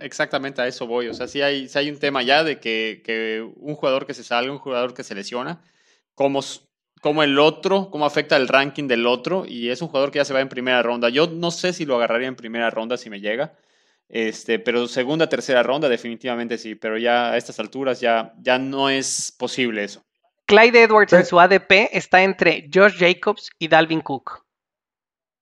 Exactamente 0.00 0.60
a 0.60 0.66
eso 0.66 0.86
voy. 0.86 1.08
O 1.08 1.14
sea, 1.14 1.26
sí 1.28 1.40
hay, 1.40 1.68
sí 1.68 1.78
hay 1.78 1.90
un 1.90 1.98
tema 1.98 2.22
ya 2.22 2.44
de 2.44 2.58
que, 2.60 3.00
que 3.04 3.42
un 3.56 3.74
jugador 3.74 4.06
que 4.06 4.14
se 4.14 4.24
salga, 4.24 4.52
un 4.52 4.58
jugador 4.58 4.92
que 4.94 5.04
se 5.04 5.14
lesiona, 5.14 5.60
cómo, 6.14 6.40
s- 6.40 6.60
cómo 7.08 7.22
el 7.22 7.38
otro, 7.38 7.90
cómo 7.90 8.06
afecta 8.06 8.36
el 8.36 8.48
ranking 8.48 8.86
del 8.86 9.06
otro, 9.06 9.44
y 9.46 9.70
es 9.70 9.82
un 9.82 9.88
jugador 9.88 10.10
que 10.10 10.18
ya 10.18 10.24
se 10.24 10.34
va 10.34 10.40
en 10.40 10.48
primera 10.48 10.82
ronda. 10.82 11.08
Yo 11.08 11.26
no 11.26 11.50
sé 11.50 11.72
si 11.72 11.84
lo 11.84 11.96
agarraría 11.96 12.28
en 12.28 12.36
primera 12.36 12.70
ronda 12.70 12.96
si 12.96 13.10
me 13.10 13.20
llega, 13.20 13.54
este, 14.08 14.58
pero 14.58 14.86
segunda, 14.86 15.28
tercera 15.28 15.62
ronda 15.62 15.88
definitivamente 15.88 16.56
sí, 16.58 16.74
pero 16.74 16.96
ya 16.98 17.30
a 17.32 17.36
estas 17.36 17.58
alturas 17.60 18.00
ya, 18.00 18.32
ya 18.40 18.58
no 18.58 18.88
es 18.90 19.34
posible 19.38 19.84
eso. 19.84 20.02
Clyde 20.46 20.82
Edwards 20.84 21.12
en 21.12 21.26
su 21.26 21.38
ADP 21.40 21.90
está 21.92 22.22
entre 22.22 22.68
Josh 22.72 22.96
Jacobs 22.98 23.50
y 23.58 23.68
Dalvin 23.68 24.00
Cook. 24.00 24.44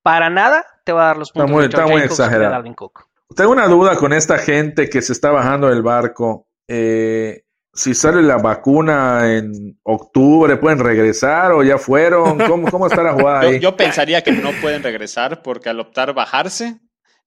Para 0.03 0.31
nada 0.31 0.65
te 0.85 0.93
va 0.93 1.03
a 1.03 1.07
dar 1.09 1.17
los 1.17 1.29
Está 1.29 1.41
puntos 1.41 1.53
muy- 1.53 1.63
de 1.63 1.69
está 1.69 1.83
muy 1.83 1.93
Jacobs 2.01 2.05
y 2.05 2.09
de 2.19 2.25
exagerado. 2.25 2.53
Dalvin 2.53 2.75
Cook. 2.75 3.07
Tengo 3.37 3.51
una 3.53 3.67
duda 3.67 3.97
con 3.97 4.13
esta 4.13 4.39
gente 4.39 4.89
que 4.89 5.03
se 5.03 5.13
está 5.13 5.31
bajando 5.31 5.69
del 5.69 5.83
barco. 5.83 6.47
Eh, 6.69 7.45
si 7.77 7.95
sale 7.95 8.23
la 8.23 8.39
vacuna 8.39 9.37
en 9.37 9.79
octubre, 9.83 10.57
¿pueden 10.57 10.79
regresar 10.79 11.53
o 11.53 11.63
ya 11.63 11.79
fueron? 11.79 12.39
¿Cómo, 12.39 12.71
cómo 12.71 12.87
está 12.87 13.03
la 13.03 13.13
jugada 13.13 13.43
Yo, 13.43 13.49
ahí? 13.49 13.61
yo 13.61 13.77
pensaría 13.77 14.23
que 14.23 14.33
no 14.33 14.51
pueden 14.61 14.83
regresar 14.83 15.43
porque 15.43 15.69
al 15.69 15.81
optar 15.81 16.15
bajarse, 16.15 16.81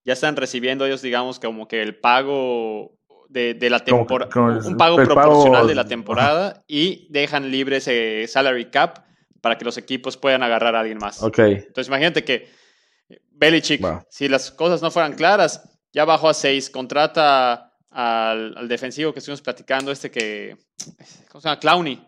ya 0.04 0.14
están 0.14 0.36
recibiendo 0.36 0.86
ellos, 0.86 1.02
digamos, 1.02 1.40
como 1.40 1.68
que 1.68 1.82
el 1.82 2.00
pago 2.00 2.98
de, 3.30 3.54
de 3.54 3.70
la 3.70 3.80
temporada, 3.80 4.32
un 4.66 4.76
pago 4.78 4.98
proporcional 4.98 5.68
de 5.68 5.76
la 5.76 5.86
temporada 5.86 6.64
y 6.68 7.08
dejan 7.12 7.52
libre 7.52 7.78
ese 7.78 8.26
salary 8.28 8.72
cap 8.72 9.06
para 9.42 9.58
que 9.58 9.66
los 9.66 9.78
equipos 9.78 10.18
puedan 10.18 10.44
agarrar 10.44 10.76
a 10.76 10.82
alguien 10.82 10.98
más. 10.98 11.22
Ok. 11.22 11.40
Entonces 11.40 11.88
imagínate 11.88 12.24
que 12.24 12.50
Belichick, 13.32 13.84
Va. 13.84 14.06
si 14.10 14.28
las 14.28 14.52
cosas 14.52 14.82
no 14.82 14.92
fueran 14.92 15.14
claras, 15.14 15.64
ya 15.94 16.06
bajó 16.06 16.30
a 16.30 16.34
6, 16.34 16.70
contrata 16.72 17.69
al, 17.92 18.56
al 18.58 18.68
defensivo 18.68 19.14
que 19.14 19.20
estuvimos 19.20 19.42
platicando, 19.42 19.92
este 19.92 20.10
que, 20.12 20.58
¿cómo 21.30 21.42
se 21.42 21.48
llama? 21.50 21.60
Clowney. 21.60 22.06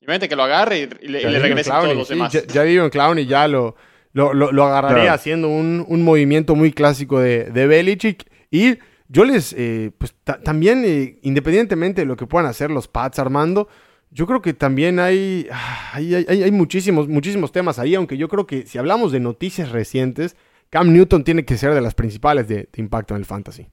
Imagínate 0.00 0.28
que 0.28 0.36
lo 0.36 0.42
agarre 0.42 0.78
y, 0.80 0.82
y 1.06 1.08
le, 1.08 1.20
regresen 1.38 1.72
Clowney, 1.72 1.92
todos 1.92 1.96
los 1.96 2.08
sí, 2.08 2.14
demás. 2.14 2.32
ya, 2.32 2.42
ya 2.46 2.62
digo 2.62 2.84
en 2.84 2.90
Clown 2.90 3.18
y 3.18 3.26
ya 3.26 3.48
lo, 3.48 3.74
lo, 4.12 4.34
lo- 4.34 4.52
lo 4.52 4.64
agarraría 4.64 5.02
Claro. 5.04 5.14
haciendo 5.14 5.48
un, 5.48 5.84
un 5.88 6.02
movimiento 6.02 6.54
muy 6.54 6.72
clásico 6.72 7.20
de, 7.20 7.44
de 7.50 7.66
Belichick. 7.66 8.30
Y 8.50 8.78
yo 9.08 9.24
les, 9.24 9.54
eh, 9.56 9.92
pues 9.96 10.14
ta- 10.24 10.40
también, 10.40 10.82
eh, 10.84 11.18
independientemente 11.22 12.02
de 12.02 12.06
lo 12.06 12.16
que 12.16 12.26
puedan 12.26 12.48
hacer 12.48 12.70
los 12.70 12.86
Pats 12.88 13.18
Armando, 13.18 13.68
yo 14.10 14.26
creo 14.26 14.42
que 14.42 14.52
también 14.52 14.98
hay, 15.00 15.48
ah, 15.50 15.90
hay, 15.94 16.14
hay- 16.14 16.42
hay 16.42 16.50
muchísimos, 16.50 17.08
muchísimos 17.08 17.50
temas 17.50 17.78
ahí, 17.78 17.94
aunque 17.94 18.16
yo 18.18 18.28
creo 18.28 18.46
que 18.46 18.66
si 18.66 18.76
hablamos 18.78 19.10
de 19.10 19.20
noticias 19.20 19.70
recientes, 19.72 20.36
Cam 20.70 20.92
Newton 20.92 21.24
tiene 21.24 21.44
que 21.46 21.56
ser 21.56 21.72
de 21.72 21.80
las 21.80 21.94
principales 21.94 22.46
de, 22.46 22.56
de 22.70 22.82
impacto 22.82 23.14
en 23.14 23.20
el 23.20 23.24
fantasy. 23.24 23.68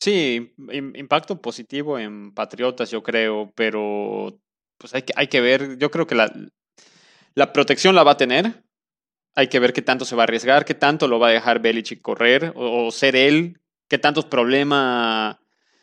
Sí, 0.00 0.52
im- 0.58 0.92
impacto 0.96 1.40
positivo 1.40 1.98
en 1.98 2.32
Patriotas, 2.34 2.90
yo 2.90 3.02
creo, 3.02 3.52
pero 3.54 4.38
pues 4.78 4.94
hay 4.94 5.02
que, 5.02 5.12
hay 5.16 5.28
que 5.28 5.40
ver, 5.40 5.78
yo 5.78 5.90
creo 5.90 6.06
que 6.06 6.14
la, 6.14 6.30
la 7.34 7.52
protección 7.52 7.94
la 7.94 8.02
va 8.04 8.12
a 8.12 8.16
tener, 8.16 8.64
hay 9.34 9.48
que 9.48 9.60
ver 9.60 9.72
qué 9.72 9.82
tanto 9.82 10.04
se 10.04 10.16
va 10.16 10.22
a 10.22 10.26
arriesgar, 10.26 10.64
qué 10.64 10.74
tanto 10.74 11.08
lo 11.08 11.18
va 11.20 11.28
a 11.28 11.32
dejar 11.32 11.60
Belichick 11.60 12.02
correr, 12.02 12.52
o, 12.56 12.90
ser 12.92 13.16
él, 13.16 13.60
qué 13.88 13.98
tantos 13.98 14.26
problemas 14.26 15.38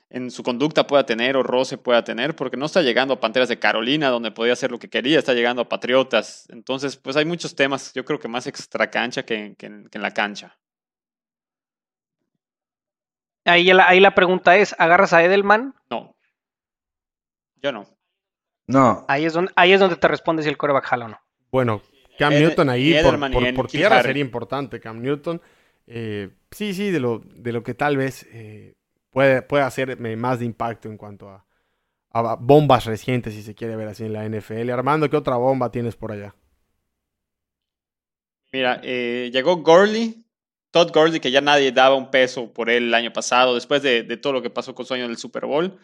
en 0.10 0.32
su 0.32 0.44
conducta 0.44 0.88
pueda 0.88 1.06
tener 1.06 1.38
o 1.38 1.44
roce 1.44 1.78
pueda 1.78 2.04
tener, 2.04 2.36
porque 2.36 2.58
no 2.58 2.66
está 2.68 2.82
llegando 2.82 3.16
a 3.16 3.20
Panteras 3.22 3.50
de 3.50 3.60
Carolina, 3.60 4.10
donde 4.10 4.32
podía 4.32 4.54
hacer 4.54 4.72
lo 4.72 4.80
que 4.80 4.90
quería, 4.90 5.20
está 5.20 5.34
llegando 5.34 5.64
a 5.64 5.70
Patriotas, 5.70 6.46
entonces 6.50 6.98
pues 6.98 7.18
hay 7.18 7.26
muchos 7.26 7.56
temas, 7.56 7.94
yo 7.94 8.06
creo 8.06 8.20
que 8.20 8.28
más 8.30 8.48
extra 8.48 8.90
cancha 8.92 9.24
que, 9.24 9.56
que 9.58 9.68
que 9.92 9.98
en 10.00 10.02
la 10.04 10.12
cancha. 10.14 10.58
Ahí 13.46 13.66
la, 13.74 13.88
ahí 13.88 14.00
la 14.00 14.14
pregunta 14.14 14.56
es, 14.58 14.76
¿agarras 14.78 15.14
a 15.14 15.24
Edelman? 15.24 15.74
No, 15.90 16.16
yo 17.62 17.72
no. 17.72 17.86
No. 18.68 19.06
Ahí 19.08 19.26
es 19.26 19.34
donde, 19.34 19.52
ahí 19.56 19.74
es 19.74 19.80
donde 19.80 19.96
te 19.96 20.08
responde 20.08 20.44
si 20.44 20.50
el 20.50 20.58
coreback 20.58 20.86
jala 20.86 21.06
o 21.06 21.10
no. 21.10 21.20
Bueno, 21.52 21.82
Cam 22.18 22.34
Ed- 22.34 22.40
Newton 22.40 22.70
ahí 22.70 22.94
por, 23.56 23.68
tierra 23.68 23.98
Harry. 23.98 24.08
sería 24.10 24.22
importante. 24.22 24.80
Cam 24.80 25.02
Newton, 25.02 25.42
eh, 25.88 26.30
sí, 26.52 26.74
sí, 26.74 26.92
de 26.92 27.00
lo, 27.00 27.20
de 27.20 27.52
lo 27.52 27.64
que 27.64 27.74
tal 27.74 27.98
vez 27.98 28.28
eh, 28.32 28.76
puede, 29.10 29.42
puede 29.42 29.64
hacer 29.64 29.90
eh, 29.92 30.16
más 30.16 30.40
de 30.40 30.46
impacto 30.46 30.88
en 30.88 30.98
cuanto 30.98 31.30
a, 31.30 31.46
a 32.12 32.36
bombas 32.36 32.86
recientes, 32.86 33.34
si 33.34 33.42
se 33.42 33.56
quiere 33.56 33.76
ver 33.76 33.88
así 33.88 34.06
en 34.06 34.14
la 34.14 34.24
NFL. 34.26 34.70
Armando, 34.70 35.10
¿qué 35.10 35.18
otra 35.18 35.36
bomba 35.38 35.72
tienes 35.72 35.96
por 35.96 36.12
allá? 36.12 36.36
Mira, 38.54 38.80
eh, 38.84 39.30
llegó 39.34 39.58
Gurley, 39.58 40.24
Todd 40.72 40.92
Gurley, 40.94 41.20
que 41.20 41.32
ya 41.32 41.42
nadie 41.42 41.72
daba 41.72 41.96
un 41.96 42.10
peso 42.10 42.52
por 42.54 42.70
él 42.70 42.86
el 42.86 42.94
año 42.94 43.14
pasado, 43.14 43.56
después 43.56 43.82
de, 43.82 44.04
todo 44.18 44.34
lo 44.34 44.42
que 44.42 44.50
pasó 44.50 44.74
con 44.74 44.86
su 44.86 44.94
año 44.94 45.08
del 45.08 45.18
Super 45.18 45.46
Bowl, 45.46 45.78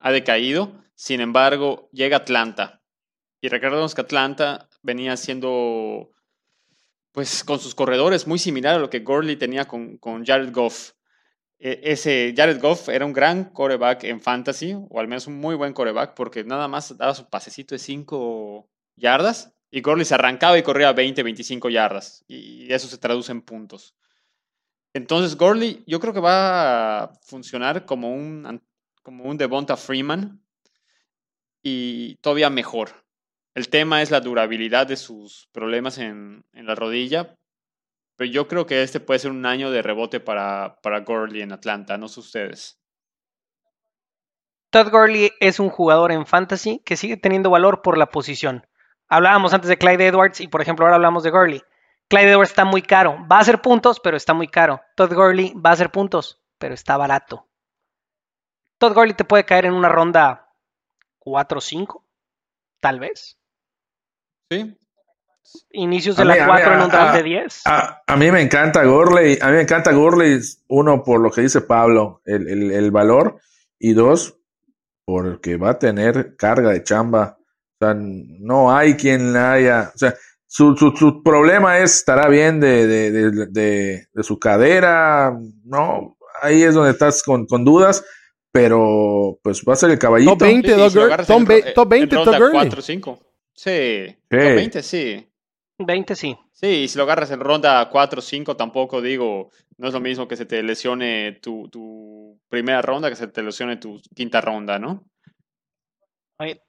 ha 0.00 0.12
decaído. 0.12 0.72
Sin 0.94 1.20
embargo, 1.20 1.88
llega 1.92 2.18
Atlanta. 2.18 2.82
Y 3.40 3.48
recordemos 3.48 3.94
que 3.94 4.02
Atlanta 4.02 4.68
venía 4.82 5.16
siendo, 5.16 6.10
pues, 7.12 7.42
con 7.44 7.58
sus 7.58 7.74
corredores 7.74 8.26
muy 8.26 8.38
similar 8.38 8.76
a 8.76 8.78
lo 8.78 8.90
que 8.90 9.00
Gurley 9.00 9.36
tenía 9.36 9.66
con, 9.66 9.96
con 9.98 10.24
Jared 10.24 10.52
Goff. 10.52 10.92
E- 11.58 11.80
ese 11.84 12.34
Jared 12.36 12.60
Goff 12.60 12.88
era 12.90 13.06
un 13.06 13.12
gran 13.12 13.44
coreback 13.50 14.04
en 14.04 14.20
fantasy, 14.20 14.74
o 14.74 15.00
al 15.00 15.08
menos 15.08 15.26
un 15.26 15.36
muy 15.36 15.54
buen 15.56 15.72
coreback, 15.72 16.14
porque 16.14 16.44
nada 16.44 16.68
más 16.68 16.96
daba 16.96 17.14
su 17.14 17.28
pasecito 17.28 17.74
de 17.74 17.78
5 17.78 18.68
yardas 18.96 19.54
y 19.74 19.80
Gurley 19.80 20.04
se 20.04 20.14
arrancaba 20.14 20.56
y 20.56 20.62
corría 20.62 20.92
20, 20.92 21.24
25 21.24 21.68
yardas. 21.68 22.24
Y 22.28 22.72
eso 22.72 22.86
se 22.86 22.96
traduce 22.96 23.32
en 23.32 23.42
puntos. 23.42 23.96
Entonces, 24.94 25.36
Gurley, 25.36 25.82
yo 25.86 26.00
creo 26.00 26.14
que 26.14 26.20
va 26.20 27.02
a 27.02 27.12
funcionar 27.22 27.84
como 27.84 28.14
un, 28.14 28.62
como 29.02 29.24
un 29.24 29.36
Devonta 29.36 29.76
Freeman 29.76 30.40
y 31.62 32.14
todavía 32.16 32.48
mejor. 32.48 33.04
El 33.54 33.68
tema 33.68 34.02
es 34.02 34.10
la 34.10 34.20
durabilidad 34.20 34.86
de 34.86 34.96
sus 34.96 35.48
problemas 35.52 35.98
en, 35.98 36.44
en 36.52 36.66
la 36.66 36.74
rodilla. 36.74 37.36
Pero 38.16 38.30
yo 38.30 38.46
creo 38.46 38.66
que 38.66 38.82
este 38.82 39.00
puede 39.00 39.18
ser 39.18 39.32
un 39.32 39.44
año 39.44 39.70
de 39.70 39.82
rebote 39.82 40.20
para, 40.20 40.78
para 40.82 41.00
Gurley 41.00 41.42
en 41.42 41.52
Atlanta, 41.52 41.98
no 41.98 42.08
sé 42.08 42.20
ustedes. 42.20 42.80
Todd 44.70 44.90
Gurley 44.90 45.32
es 45.40 45.60
un 45.60 45.70
jugador 45.70 46.12
en 46.12 46.26
fantasy 46.26 46.80
que 46.84 46.96
sigue 46.96 47.16
teniendo 47.16 47.50
valor 47.50 47.82
por 47.82 47.98
la 47.98 48.06
posición. 48.06 48.66
Hablábamos 49.08 49.52
antes 49.54 49.68
de 49.68 49.76
Clyde 49.76 50.06
Edwards 50.06 50.40
y 50.40 50.48
por 50.48 50.62
ejemplo 50.62 50.84
ahora 50.84 50.96
hablamos 50.96 51.22
de 51.22 51.30
Gurley. 51.30 51.62
Clyde 52.14 52.30
Edwards 52.32 52.50
está 52.50 52.64
muy 52.64 52.82
caro. 52.82 53.18
Va 53.30 53.38
a 53.38 53.40
hacer 53.40 53.60
puntos, 53.60 54.00
pero 54.00 54.16
está 54.16 54.34
muy 54.34 54.48
caro. 54.48 54.80
Todd 54.96 55.12
Gurley 55.12 55.52
va 55.54 55.70
a 55.70 55.72
hacer 55.72 55.90
puntos, 55.90 56.40
pero 56.58 56.74
está 56.74 56.96
barato. 56.96 57.48
Todd 58.78 58.94
Gurley 58.94 59.14
te 59.14 59.24
puede 59.24 59.44
caer 59.44 59.66
en 59.66 59.74
una 59.74 59.88
ronda 59.88 60.48
4 61.18 61.58
o 61.58 61.60
5, 61.60 62.04
tal 62.80 63.00
vez. 63.00 63.38
¿Sí? 64.50 64.76
Inicios 65.72 66.16
de 66.16 66.24
mí- 66.24 66.28
la 66.28 66.34
a 66.34 66.46
mí- 66.46 66.52
4 66.52 66.74
en 66.74 66.82
un 66.82 66.88
draft 66.88 67.14
de 67.16 67.22
10. 67.22 67.62
A, 67.66 68.02
a 68.06 68.16
mí 68.16 68.30
me 68.30 68.40
encanta 68.40 68.84
Gurley. 68.84 69.38
A 69.40 69.46
mí 69.48 69.52
me 69.54 69.62
encanta 69.62 69.92
Gurley, 69.92 70.40
uno, 70.68 71.02
por 71.02 71.20
lo 71.20 71.30
que 71.30 71.42
dice 71.42 71.60
Pablo, 71.60 72.22
el, 72.24 72.48
el- 72.48 72.70
el 72.72 72.90
valor, 72.90 73.40
y 73.78 73.92
dos, 73.92 74.38
porque 75.04 75.56
va 75.56 75.70
a 75.70 75.78
tener 75.78 76.36
carga 76.36 76.70
de 76.70 76.82
chamba. 76.82 77.38
O 77.80 77.84
sea, 77.84 77.94
no 77.96 78.74
hay 78.74 78.94
quien 78.96 79.32
la 79.32 79.52
haya. 79.52 79.92
O 79.94 79.98
sea, 79.98 80.14
su, 80.56 80.76
su, 80.76 80.92
su 80.96 81.20
problema 81.24 81.78
es, 81.80 81.96
estará 81.96 82.28
bien 82.28 82.60
de, 82.60 82.86
de, 82.86 83.10
de, 83.10 83.46
de- 83.50 84.06
de 84.12 84.22
su 84.22 84.38
cadera, 84.38 85.36
¿no? 85.64 86.16
Ahí 86.40 86.62
es 86.62 86.74
donde 86.74 86.92
estás 86.92 87.24
con, 87.24 87.44
con 87.46 87.64
dudas, 87.64 88.04
pero 88.52 89.36
pues 89.42 89.64
va 89.68 89.72
a 89.72 89.76
ser 89.76 89.90
el 89.90 89.98
caballito. 89.98 90.32
Top 90.32 90.42
20, 90.42 90.68
Sí, 90.68 90.90
si 90.90 90.94
Top 91.26 91.50
en 91.50 91.74
top 91.74 91.88
20, 91.88 92.16
en 92.16 92.24
Gurley. 92.24 92.50
4 92.52 92.82
5. 92.82 93.18
Sí, 93.52 94.06
Sí. 94.06 94.16
top 94.30 94.38
20, 94.38 94.82
sí. 94.84 95.28
20 95.78 96.14
sí. 96.14 96.36
Sí, 96.52 96.66
y 96.68 96.88
si 96.88 96.98
lo 96.98 97.02
agarras 97.02 97.32
en 97.32 97.40
ronda 97.40 97.88
4 97.90 98.20
o 98.20 98.22
5, 98.22 98.56
tampoco 98.56 99.02
digo, 99.02 99.50
no 99.76 99.88
es 99.88 99.94
lo 99.94 99.98
mismo 100.00 100.28
que 100.28 100.36
se 100.36 100.46
te 100.46 100.62
lesione 100.62 101.32
tu, 101.42 101.68
tu 101.68 102.38
primera 102.48 102.80
ronda 102.80 103.10
que 103.10 103.16
se 103.16 103.26
te 103.26 103.42
lesione 103.42 103.76
tu 103.78 104.00
quinta 104.14 104.40
ronda, 104.40 104.78
¿no? 104.78 105.02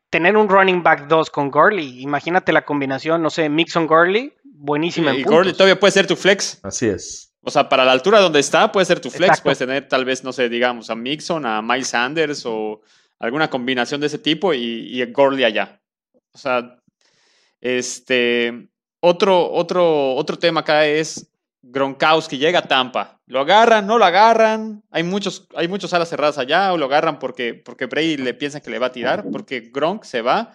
Tener 0.10 0.38
un 0.38 0.48
running 0.48 0.82
back 0.82 1.08
2 1.08 1.30
con 1.30 1.52
Gurley, 1.52 2.02
imagínate 2.02 2.54
la 2.54 2.64
combinación, 2.64 3.22
no 3.22 3.30
sé, 3.30 3.50
Mixon 3.50 3.86
Gurley, 3.86 4.34
buenísima 4.44 5.12
en 5.12 5.20
y 5.20 5.24
puntos. 5.24 5.38
Gurley 5.38 5.54
todavía 5.54 5.80
puede 5.80 5.92
ser 5.92 6.08
tu 6.08 6.16
flex. 6.16 6.60
Así 6.64 6.88
es. 6.88 7.34
O 7.42 7.52
sea, 7.52 7.68
para 7.68 7.86
la 7.86 7.92
altura 7.92 8.20
donde 8.20 8.40
está, 8.40 8.72
puede 8.72 8.86
ser 8.86 9.00
tu 9.00 9.10
flex. 9.10 9.30
Exacto. 9.30 9.44
Puedes 9.44 9.60
tener 9.60 9.88
tal 9.88 10.06
vez, 10.06 10.24
no 10.24 10.32
sé, 10.34 10.50
digamos, 10.50 10.90
a 10.90 10.96
Mixon, 10.96 11.46
a 11.46 11.62
Miles 11.62 11.90
Sanders 11.90 12.44
o 12.46 12.82
alguna 13.20 13.50
combinación 13.50 14.02
de 14.02 14.08
ese 14.08 14.20
tipo 14.20 14.54
y, 14.54 14.88
y 14.88 15.02
a 15.02 15.08
Gurley 15.08 15.44
allá. 15.44 15.82
O 16.34 16.38
sea, 16.38 16.78
este, 17.62 18.70
otro, 19.00 19.52
otro, 19.52 20.16
otro 20.16 20.38
tema 20.38 20.62
acá 20.62 20.86
es, 20.86 21.30
Gronkowski 21.68 22.38
llega 22.38 22.60
a 22.60 22.68
Tampa. 22.68 23.20
¿Lo 23.26 23.40
agarran? 23.42 23.88
¿No 23.88 23.98
lo 23.98 24.06
agarran? 24.06 24.84
Hay 24.92 25.04
muchos, 25.04 25.48
hay 25.56 25.68
muchos 25.68 25.94
alas 25.94 26.10
cerradas 26.10 26.38
allá 26.38 26.72
o 26.74 26.78
lo 26.78 26.86
agarran 26.86 27.18
porque, 27.20 27.54
porque 27.56 27.88
Brady 27.88 28.18
le 28.18 28.34
piensa 28.36 28.60
que 28.62 28.70
le 28.70 28.78
va 28.80 28.88
a 28.88 28.92
tirar, 28.92 29.26
porque 29.32 29.72
Gronk 29.74 30.04
se 30.04 30.22
va 30.22 30.54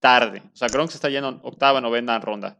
tarde. 0.00 0.42
O 0.52 0.56
sea, 0.56 0.68
Gronk 0.68 0.90
se 0.90 0.96
está 0.98 1.08
yendo 1.08 1.28
en 1.30 1.40
octava, 1.42 1.80
novena 1.80 2.18
ronda. 2.20 2.58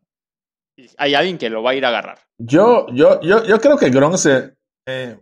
Y 0.77 0.89
hay 0.97 1.15
alguien 1.15 1.37
que 1.37 1.51
lo 1.51 1.63
va 1.63 1.73
a 1.73 1.75
ir 1.75 1.85
a 1.85 1.89
agarrar. 1.89 2.19
Yo, 2.39 2.87
yo, 2.93 3.21
yo, 3.21 3.45
yo 3.45 3.61
creo 3.61 3.77
que 3.77 3.91
Gronk 3.91 4.17
se. 4.17 4.55
eh, 4.87 5.19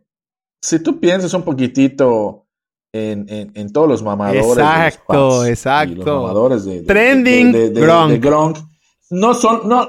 si 0.63 0.81
tú 0.83 1.01
piensas 1.01 1.35
un 1.35 1.43
poquitito 1.43 2.47
en, 2.93 3.27
en, 3.29 3.53
en 3.55 3.73
todos 3.73 3.89
los 3.89 4.03
mamadores. 4.03 4.43
de 4.43 4.49
los 4.49 4.59
Exacto, 4.59 5.47
y 5.47 5.51
exacto. 5.51 5.95
los 5.97 6.07
mamadores 6.07 6.65
de, 6.65 6.81
de- 6.81 6.87
Trending 6.87 7.53
de- 7.53 7.59
de- 7.59 7.71
de- 7.71 7.81
Gronk. 7.81 8.11
de 8.13 8.19
Gronk, 8.19 8.59
No 9.11 9.35
son, 9.35 9.69
no, 9.69 9.89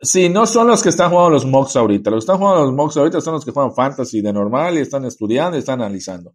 sí, 0.00 0.28
no 0.28 0.46
son 0.46 0.68
los 0.68 0.82
que 0.82 0.88
están 0.88 1.10
jugando 1.10 1.30
los 1.30 1.46
mocks 1.46 1.76
ahorita. 1.76 2.10
Los 2.10 2.24
que 2.24 2.32
están 2.32 2.38
jugando 2.38 2.64
los 2.66 2.74
mocks 2.74 2.96
ahorita 2.96 3.20
son 3.20 3.34
los 3.34 3.44
que 3.44 3.50
juegan 3.50 3.74
fantasy 3.74 4.20
de 4.20 4.32
normal 4.32 4.76
y 4.78 4.80
están 4.80 5.04
estudiando 5.04 5.56
y 5.56 5.60
están 5.60 5.80
analizando. 5.80 6.34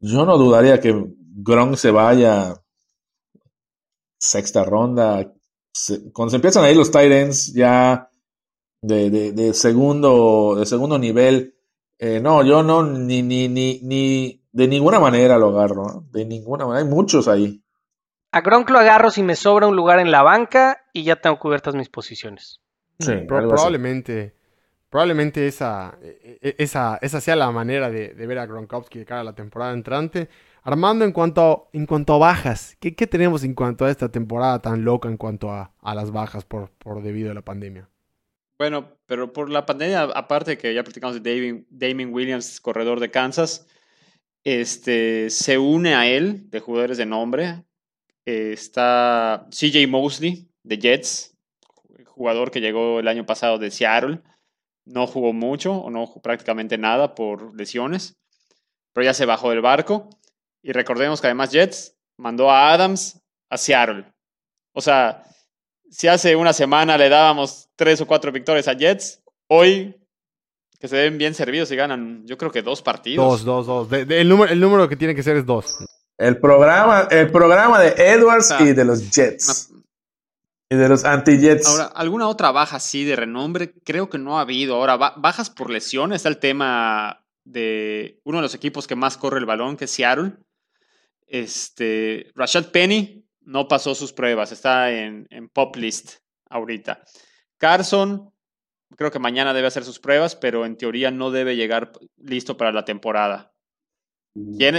Yo 0.00 0.24
no 0.24 0.36
dudaría 0.36 0.80
que 0.80 0.94
Gronk 1.18 1.76
se 1.76 1.90
vaya 1.90 2.54
sexta 4.18 4.64
ronda. 4.64 5.32
Cuando 6.12 6.30
se 6.30 6.36
empiezan 6.36 6.64
ahí 6.64 6.74
los 6.74 6.90
tight 6.90 7.12
ends 7.12 7.52
ya 7.52 8.10
de, 8.80 9.32
de, 9.32 9.54
segundo, 9.54 10.56
de 10.58 10.66
segundo 10.66 10.98
nivel, 10.98 11.54
eh, 11.98 12.20
no, 12.20 12.42
yo 12.44 12.62
no, 12.62 12.82
ni, 12.82 13.22
ni, 13.22 13.48
ni, 13.48 13.80
ni, 13.82 14.42
de 14.52 14.68
ninguna 14.68 15.00
manera 15.00 15.38
lo 15.38 15.48
agarro, 15.48 16.04
de 16.10 16.24
ninguna 16.24 16.66
manera. 16.66 16.84
Hay 16.84 16.90
muchos 16.90 17.28
ahí. 17.28 17.62
A 18.32 18.40
Gronk 18.40 18.68
lo 18.70 18.78
agarro 18.78 19.10
si 19.10 19.22
me 19.22 19.36
sobra 19.36 19.66
un 19.66 19.76
lugar 19.76 19.98
en 19.98 20.10
la 20.10 20.22
banca 20.22 20.82
y 20.92 21.04
ya 21.04 21.16
tengo 21.16 21.38
cubiertas 21.38 21.74
mis 21.74 21.88
posiciones. 21.88 22.60
Sí, 22.98 23.12
Pro- 23.26 23.38
así. 23.38 23.48
probablemente, 23.48 24.34
probablemente 24.90 25.46
esa, 25.46 25.98
e- 26.02 26.38
e- 26.42 26.54
esa, 26.58 26.98
esa 27.02 27.20
sea 27.20 27.36
la 27.36 27.50
manera 27.50 27.90
de, 27.90 28.14
de 28.14 28.26
ver 28.26 28.38
a 28.38 28.46
Gronkowski 28.46 28.98
de 29.00 29.04
cara 29.04 29.20
a 29.22 29.24
la 29.24 29.34
temporada 29.34 29.72
entrante. 29.72 30.28
Armando, 30.62 31.04
en 31.04 31.12
cuanto, 31.12 31.68
en 31.72 31.86
cuanto 31.86 32.14
a 32.14 32.18
bajas, 32.18 32.76
¿qué, 32.80 32.94
qué 32.96 33.06
tenemos 33.06 33.44
en 33.44 33.54
cuanto 33.54 33.84
a 33.84 33.90
esta 33.90 34.10
temporada 34.10 34.60
tan 34.60 34.84
loca 34.84 35.08
en 35.08 35.16
cuanto 35.16 35.50
a, 35.50 35.72
a 35.80 35.94
las 35.94 36.10
bajas 36.10 36.44
por, 36.44 36.70
por 36.78 37.02
debido 37.02 37.30
a 37.30 37.34
la 37.34 37.42
pandemia? 37.42 37.88
Bueno, 38.58 38.88
pero 39.06 39.32
por 39.32 39.50
la 39.50 39.66
pandemia, 39.66 40.02
aparte 40.02 40.56
que 40.56 40.72
ya 40.74 40.82
platicamos 40.82 41.22
de 41.22 41.34
Damien, 41.34 41.66
Damien 41.70 42.12
Williams, 42.12 42.60
corredor 42.60 43.00
de 43.00 43.10
Kansas, 43.10 43.66
este, 44.44 45.28
se 45.30 45.58
une 45.58 45.94
a 45.94 46.08
él, 46.08 46.48
de 46.50 46.60
jugadores 46.60 46.96
de 46.98 47.06
nombre. 47.06 47.64
Eh, 48.24 48.52
está 48.54 49.46
CJ 49.50 49.86
Mosley, 49.88 50.48
de 50.64 50.78
Jets, 50.78 51.35
jugador 52.16 52.50
que 52.50 52.60
llegó 52.60 52.98
el 52.98 53.08
año 53.08 53.26
pasado 53.26 53.58
de 53.58 53.70
Seattle. 53.70 54.20
No 54.86 55.06
jugó 55.06 55.32
mucho 55.32 55.72
o 55.74 55.90
no 55.90 56.06
jugó 56.06 56.22
prácticamente 56.22 56.78
nada 56.78 57.14
por 57.14 57.54
lesiones, 57.54 58.14
pero 58.94 59.04
ya 59.04 59.14
se 59.14 59.26
bajó 59.26 59.50
del 59.50 59.60
barco. 59.60 60.08
Y 60.62 60.72
recordemos 60.72 61.20
que 61.20 61.26
además 61.28 61.50
Jets 61.52 61.96
mandó 62.18 62.50
a 62.50 62.72
Adams 62.72 63.20
a 63.50 63.56
Seattle. 63.58 64.12
O 64.74 64.80
sea, 64.80 65.22
si 65.90 66.08
hace 66.08 66.34
una 66.36 66.52
semana 66.52 66.96
le 66.98 67.08
dábamos 67.08 67.68
tres 67.76 68.00
o 68.00 68.06
cuatro 68.06 68.32
victorias 68.32 68.68
a 68.68 68.72
Jets, 68.74 69.22
hoy 69.48 69.96
que 70.78 70.88
se 70.88 70.96
ven 70.96 71.18
bien 71.18 71.34
servidos 71.34 71.70
y 71.70 71.76
ganan, 71.76 72.24
yo 72.26 72.36
creo 72.36 72.50
que 72.50 72.62
dos 72.62 72.82
partidos. 72.82 73.24
Dos, 73.24 73.44
dos, 73.44 73.66
dos. 73.66 73.90
De- 73.90 74.04
de- 74.04 74.20
el, 74.20 74.28
número, 74.28 74.52
el 74.52 74.60
número 74.60 74.88
que 74.88 74.96
tiene 74.96 75.14
que 75.14 75.22
ser 75.22 75.36
es 75.36 75.46
dos. 75.46 75.74
El 76.18 76.38
programa, 76.38 77.08
el 77.10 77.30
programa 77.30 77.80
de 77.80 77.88
Edwards 78.12 78.50
Ah, 78.52 78.58
y 78.62 78.72
de 78.72 78.84
los 78.84 79.10
Jets. 79.10 79.70
Y 80.68 80.76
de 80.76 80.88
los 80.88 81.04
anti-Jets. 81.04 81.66
Ahora, 81.66 81.84
¿alguna 81.94 82.28
otra 82.28 82.50
baja 82.50 82.76
así 82.76 83.04
de 83.04 83.14
renombre? 83.16 83.72
Creo 83.84 84.10
que 84.10 84.18
no 84.18 84.38
ha 84.38 84.42
habido. 84.42 84.74
Ahora, 84.76 84.96
ba- 84.96 85.14
bajas 85.16 85.48
por 85.50 85.70
lesión. 85.70 86.12
Está 86.12 86.28
el 86.28 86.38
tema 86.38 87.24
de 87.44 88.20
uno 88.24 88.38
de 88.38 88.42
los 88.42 88.54
equipos 88.54 88.86
que 88.88 88.96
más 88.96 89.16
corre 89.16 89.38
el 89.38 89.46
balón, 89.46 89.76
que 89.76 89.84
es 89.84 89.92
Seattle. 89.92 90.32
Este, 91.26 92.30
Rashad 92.34 92.66
Penny 92.72 93.24
no 93.42 93.68
pasó 93.68 93.94
sus 93.94 94.12
pruebas. 94.12 94.50
Está 94.50 94.90
en, 94.90 95.26
en 95.30 95.48
pop 95.48 95.76
list 95.76 96.14
ahorita. 96.50 97.02
Carson, 97.58 98.32
creo 98.96 99.10
que 99.12 99.18
mañana 99.20 99.54
debe 99.54 99.68
hacer 99.68 99.84
sus 99.84 100.00
pruebas, 100.00 100.34
pero 100.34 100.66
en 100.66 100.76
teoría 100.76 101.12
no 101.12 101.30
debe 101.30 101.54
llegar 101.54 101.92
listo 102.16 102.56
para 102.56 102.72
la 102.72 102.84
temporada. 102.84 103.52
¿Quién? 104.58 104.76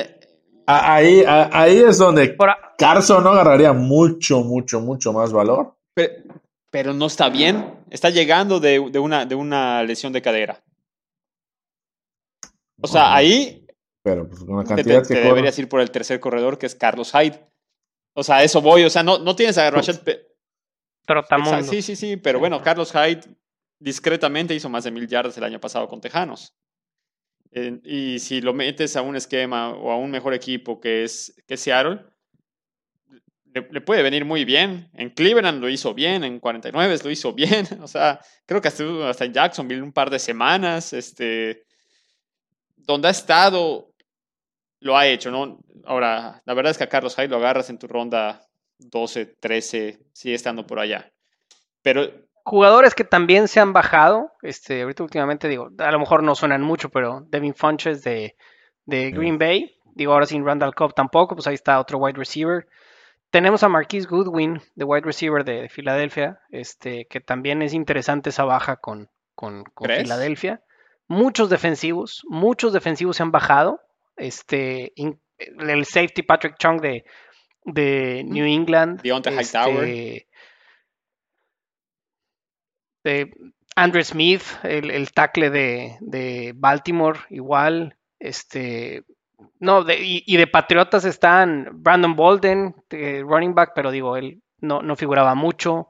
Ahí, 0.65 1.23
ahí 1.26 1.78
es 1.78 1.97
donde 1.97 2.36
Carson 2.78 3.23
no 3.23 3.30
agarraría 3.30 3.71
mucho, 3.71 4.41
mucho, 4.41 4.82
mucho 4.82 5.13
más 5.13 5.32
valor. 5.32 5.77
Pe- 5.98 6.24
Pero 6.70 6.94
no 6.94 7.08
está 7.08 7.28
bien. 7.28 7.74
Está 7.90 8.12
llegando 8.12 8.60
de, 8.60 8.88
de 8.92 9.00
una, 9.00 9.26
de 9.26 9.34
una 9.34 9.82
lesión 9.82 10.14
de 10.14 10.22
cadera. 10.22 10.64
O 12.80 12.88
sea, 12.88 13.16
ahí 13.16 13.66
Pero 14.04 14.28
pues, 14.28 14.42
te, 14.46 14.68
cantidad 14.68 15.02
te- 15.02 15.08
que 15.08 15.14
te 15.16 15.22
deberías 15.22 15.58
ir 15.58 15.68
por 15.68 15.82
el 15.82 15.90
tercer 15.90 16.20
corredor, 16.20 16.60
que 16.60 16.68
es 16.68 16.76
Carlos 16.76 17.12
Hyde. 17.12 17.44
O 18.14 18.24
sea, 18.24 18.38
a 18.38 18.44
eso 18.44 18.62
voy. 18.62 18.84
O 18.84 18.92
sea, 18.92 19.02
no, 19.02 19.18
no 19.18 19.36
tienes 19.36 19.58
a 19.58 19.72
Rashad. 19.72 20.02
Pe- 20.02 20.28
Trotamundo. 21.08 21.64
Sí, 21.64 21.82
sí, 21.82 21.96
sí. 21.96 22.18
Pero 22.18 22.38
bueno, 22.38 22.62
Carlos 22.62 22.92
Hyde 22.92 23.22
discretamente 23.80 24.54
hizo 24.54 24.70
más 24.70 24.84
de 24.84 24.92
mil 24.92 25.08
yardas 25.08 25.36
el 25.38 25.44
año 25.46 25.60
pasado 25.60 25.88
con 25.88 26.00
Tejanos. 26.00 26.54
Eh, 27.52 27.80
y 27.84 28.20
si 28.20 28.40
lo 28.42 28.54
metes 28.54 28.96
a 28.96 29.02
un 29.02 29.16
esquema 29.16 29.72
o 29.72 29.90
a 29.90 29.98
un 29.98 30.12
mejor 30.12 30.36
equipo 30.36 30.80
que 30.80 31.04
es, 31.04 31.34
que 31.48 31.56
es 31.56 31.62
Seattle, 31.62 32.06
le, 33.62 33.67
le 33.72 33.82
puede 33.82 34.04
venir 34.04 34.26
muy 34.26 34.46
bien. 34.46 34.89
En 34.93 35.10
Cleveland 35.10 35.62
lo 35.62 35.70
hizo 35.70 35.93
bien, 35.93 36.24
en 36.24 36.39
49 36.39 36.98
lo 37.04 37.12
hizo 37.12 37.34
bien. 37.34 37.67
O 37.82 37.88
sea, 37.88 38.20
creo 38.46 38.62
que 38.62 38.67
hasta, 38.67 38.84
hasta 39.10 39.26
en 39.26 39.34
Jacksonville 39.34 39.82
un 39.82 39.93
par 39.93 40.10
de 40.10 40.20
semanas. 40.20 40.93
Este, 40.93 41.65
donde 42.76 43.10
ha 43.10 43.12
estado, 43.12 43.91
lo 44.80 44.98
ha 44.98 45.08
hecho, 45.08 45.30
¿no? 45.30 45.60
Ahora, 45.86 46.41
la 46.46 46.54
verdad 46.54 46.72
es 46.72 46.78
que 46.78 46.86
a 46.86 46.89
Carlos 46.89 47.15
Hyde 47.15 47.28
lo 47.28 47.38
agarras 47.38 47.70
en 47.70 47.78
tu 47.78 47.88
ronda 47.88 48.48
12, 48.80 49.26
13, 49.39 50.00
sigue 50.13 50.36
estando 50.36 50.65
por 50.65 50.80
allá. 50.80 51.12
Pero 51.82 52.28
Jugadores 52.50 52.96
que 52.96 53.04
también 53.04 53.50
se 53.50 53.60
han 53.60 53.74
bajado, 53.74 54.32
este, 54.41 54.82
ahorita 54.84 55.04
últimamente 55.04 55.50
digo, 55.50 55.70
a 55.80 55.91
lo 55.91 56.00
mejor 56.00 56.24
no 56.24 56.34
suenan 56.34 56.62
mucho, 56.62 56.88
pero 56.88 57.26
Devin 57.28 57.54
Funches 57.54 58.06
de, 58.06 58.38
de 58.86 59.12
Green 59.12 59.38
Bay, 59.38 59.78
digo 59.84 60.13
ahora 60.13 60.26
sin 60.26 60.46
Randall 60.46 60.74
Cobb 60.74 60.93
tampoco, 60.93 61.36
pues 61.36 61.46
ahí 61.48 61.56
está 61.56 61.78
otro 61.78 61.98
wide 61.98 62.17
receiver. 62.17 62.65
Tenemos 63.30 63.62
a 63.63 63.70
Marquise 63.70 64.08
Goodwin, 64.08 64.62
de 64.76 64.86
wide 64.86 65.06
receiver 65.06 65.44
de 65.44 65.68
Filadelfia, 65.70 66.40
este, 66.50 67.06
que 67.10 67.20
también 67.20 67.62
es 67.62 67.74
interesante 67.74 68.30
esa 68.30 68.46
baja 68.46 68.78
con, 68.78 69.10
con, 69.36 69.63
con. 69.74 69.88
Filadelfia. 70.04 70.63
Muchos 71.10 71.50
defensivos, 71.50 72.24
muchos 72.30 72.74
defensivos 72.74 73.18
se 73.18 73.24
han 73.24 73.32
bajado. 73.32 73.82
Este, 74.16 74.94
in- 74.96 75.22
el 75.38 75.86
safety 75.86 76.24
Patrick 76.24 76.56
Chung 76.58 76.82
de, 76.82 77.06
de 77.66 78.24
New 78.26 78.46
England. 78.46 79.02
Deontay 79.02 79.36
Hightower. 79.36 79.84
este, 79.84 80.28
de 83.04 83.32
Andrew 83.76 84.04
Smith, 84.04 84.42
el, 84.63 84.90
el 84.92 85.12
tackle 85.12 85.50
de, 85.50 85.98
de 86.02 86.54
Baltimore, 86.56 87.20
igual. 87.30 87.98
Este, 88.20 89.04
no, 89.60 89.84
de- 89.84 89.97
y, 90.00 90.38
de 90.38 90.47
Patriotas 90.47 91.06
están 91.06 91.69
Brandon 91.73 92.15
Bolden, 92.15 92.76
de 92.89 93.21
running 93.21 93.54
back, 93.54 93.71
pero 93.76 93.91
digo, 93.91 94.17
él 94.17 94.41
no, 94.60 94.82
no 94.82 94.95
figuraba 94.95 95.36
mucho. 95.36 95.89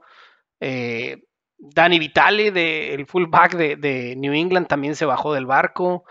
Eh, 0.59 1.23
Danny 1.57 1.99
Vitale, 1.99 2.93
el 2.93 3.05
fullback 3.05 3.55
de, 3.55 4.15
New 4.17 4.33
England, 4.33 4.67
también 4.67 4.95
se 4.95 5.05
bajó 5.05 5.33
del 5.33 5.45
barco. 5.45 6.03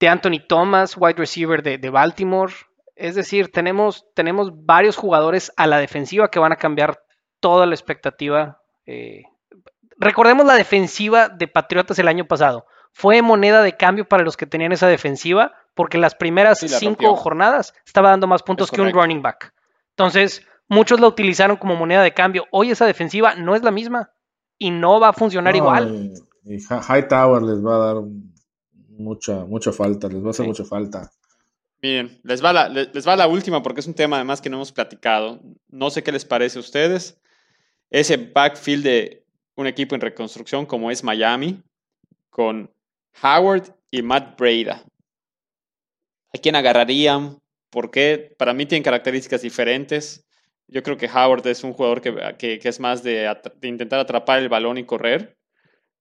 De 0.00 0.08
Anthony 0.08 0.40
Thomas, 0.48 0.96
wide 0.96 1.14
receiver 1.14 1.62
de, 1.62 1.78
de 1.78 1.90
Baltimore. 1.90 2.52
Es 2.96 3.14
decir, 3.14 3.50
tenemos, 3.52 4.04
tenemos 4.14 4.50
varios 4.64 4.96
jugadores 4.96 5.52
a 5.56 5.66
la 5.66 5.78
defensiva 5.78 6.28
que 6.30 6.38
van 6.40 6.52
a 6.52 6.56
cambiar 6.56 7.00
toda 7.40 7.66
la 7.66 7.74
expectativa. 7.74 8.60
eh. 8.86 9.22
Recordemos 9.98 10.44
la 10.46 10.54
defensiva 10.54 11.28
de 11.28 11.46
Patriotas 11.46 11.98
el 11.98 12.08
año 12.08 12.26
pasado. 12.26 12.66
Fue 12.92 13.22
moneda 13.22 13.62
de 13.62 13.76
cambio 13.76 14.06
para 14.08 14.22
los 14.22 14.36
que 14.36 14.46
tenían 14.46 14.72
esa 14.72 14.86
defensiva, 14.86 15.52
porque 15.74 15.98
las 15.98 16.14
primeras 16.14 16.58
Sí, 16.60 16.68
la 16.68 16.78
cinco 16.78 16.90
rompió. 17.06 17.16
jornadas 17.16 17.74
estaba 17.86 18.10
dando 18.10 18.26
más 18.26 18.42
puntos 18.42 18.68
Es 18.68 18.70
que 18.72 18.80
un 18.82 18.92
running 18.92 19.22
back. 19.22 19.54
Entonces, 19.90 20.46
muchos 20.68 21.00
la 21.00 21.06
utilizaron 21.08 21.56
como 21.56 21.74
moneda 21.76 22.02
de 22.02 22.12
cambio. 22.14 22.46
Hoy 22.50 22.70
esa 22.70 22.86
defensiva 22.86 23.34
no 23.34 23.54
es 23.54 23.62
la 23.62 23.70
misma 23.70 24.10
y 24.58 24.70
no 24.70 25.00
va 25.00 25.08
a 25.08 25.12
funcionar 25.12 25.54
No, 25.54 25.58
igual. 25.58 26.12
Y, 26.44 26.54
y 26.54 26.58
Hi- 26.58 26.80
Hightower 26.98 27.42
les 27.42 27.64
va 27.64 27.76
a 27.76 27.94
dar 27.94 28.02
mucha, 28.88 29.44
mucha 29.46 29.72
falta, 29.72 30.08
les 30.08 30.22
va 30.22 30.28
a 30.28 30.30
hacer 30.30 30.44
Sí. 30.44 30.48
mucha 30.48 30.64
falta. 30.64 31.10
Miren, 31.80 32.20
les 32.22 32.44
va, 32.44 32.52
la, 32.52 32.68
le- 32.68 32.90
les 32.92 33.08
va 33.08 33.16
la 33.16 33.26
última 33.26 33.62
porque 33.62 33.80
es 33.80 33.86
un 33.86 33.94
tema 33.94 34.16
además 34.16 34.40
que 34.40 34.50
no 34.50 34.56
hemos 34.58 34.70
platicado. 34.72 35.40
No 35.68 35.90
sé 35.90 36.02
qué 36.02 36.12
les 36.12 36.24
parece 36.24 36.58
a 36.58 36.60
ustedes. 36.60 37.18
Ese 37.90 38.16
backfield 38.18 38.84
de 38.84 39.26
un 39.56 39.66
equipo 39.66 39.94
en 39.94 40.00
reconstrucción 40.00 40.64
como 40.66 40.90
es 40.90 41.02
Miami, 41.02 41.62
con 42.30 42.70
Howard 43.22 43.74
y 43.90 44.02
Matt 44.02 44.38
Breda. 44.38 44.84
¿A 46.34 46.38
quién 46.38 46.56
agarrarían? 46.56 47.38
¿Por 47.70 47.90
qué? 47.90 48.34
Para 48.38 48.54
mí 48.54 48.66
tienen 48.66 48.82
características 48.82 49.42
diferentes. 49.42 50.24
Yo 50.68 50.82
creo 50.82 50.96
que 50.96 51.08
Howard 51.08 51.46
es 51.46 51.64
un 51.64 51.72
jugador 51.72 52.00
que, 52.00 52.14
que- 52.38 52.60
es 52.68 52.80
más 52.80 53.02
de, 53.02 53.30
intentar 53.62 53.98
atrapar 54.00 54.38
el 54.38 54.48
balón 54.48 54.78
y 54.78 54.84
correr. 54.84 55.36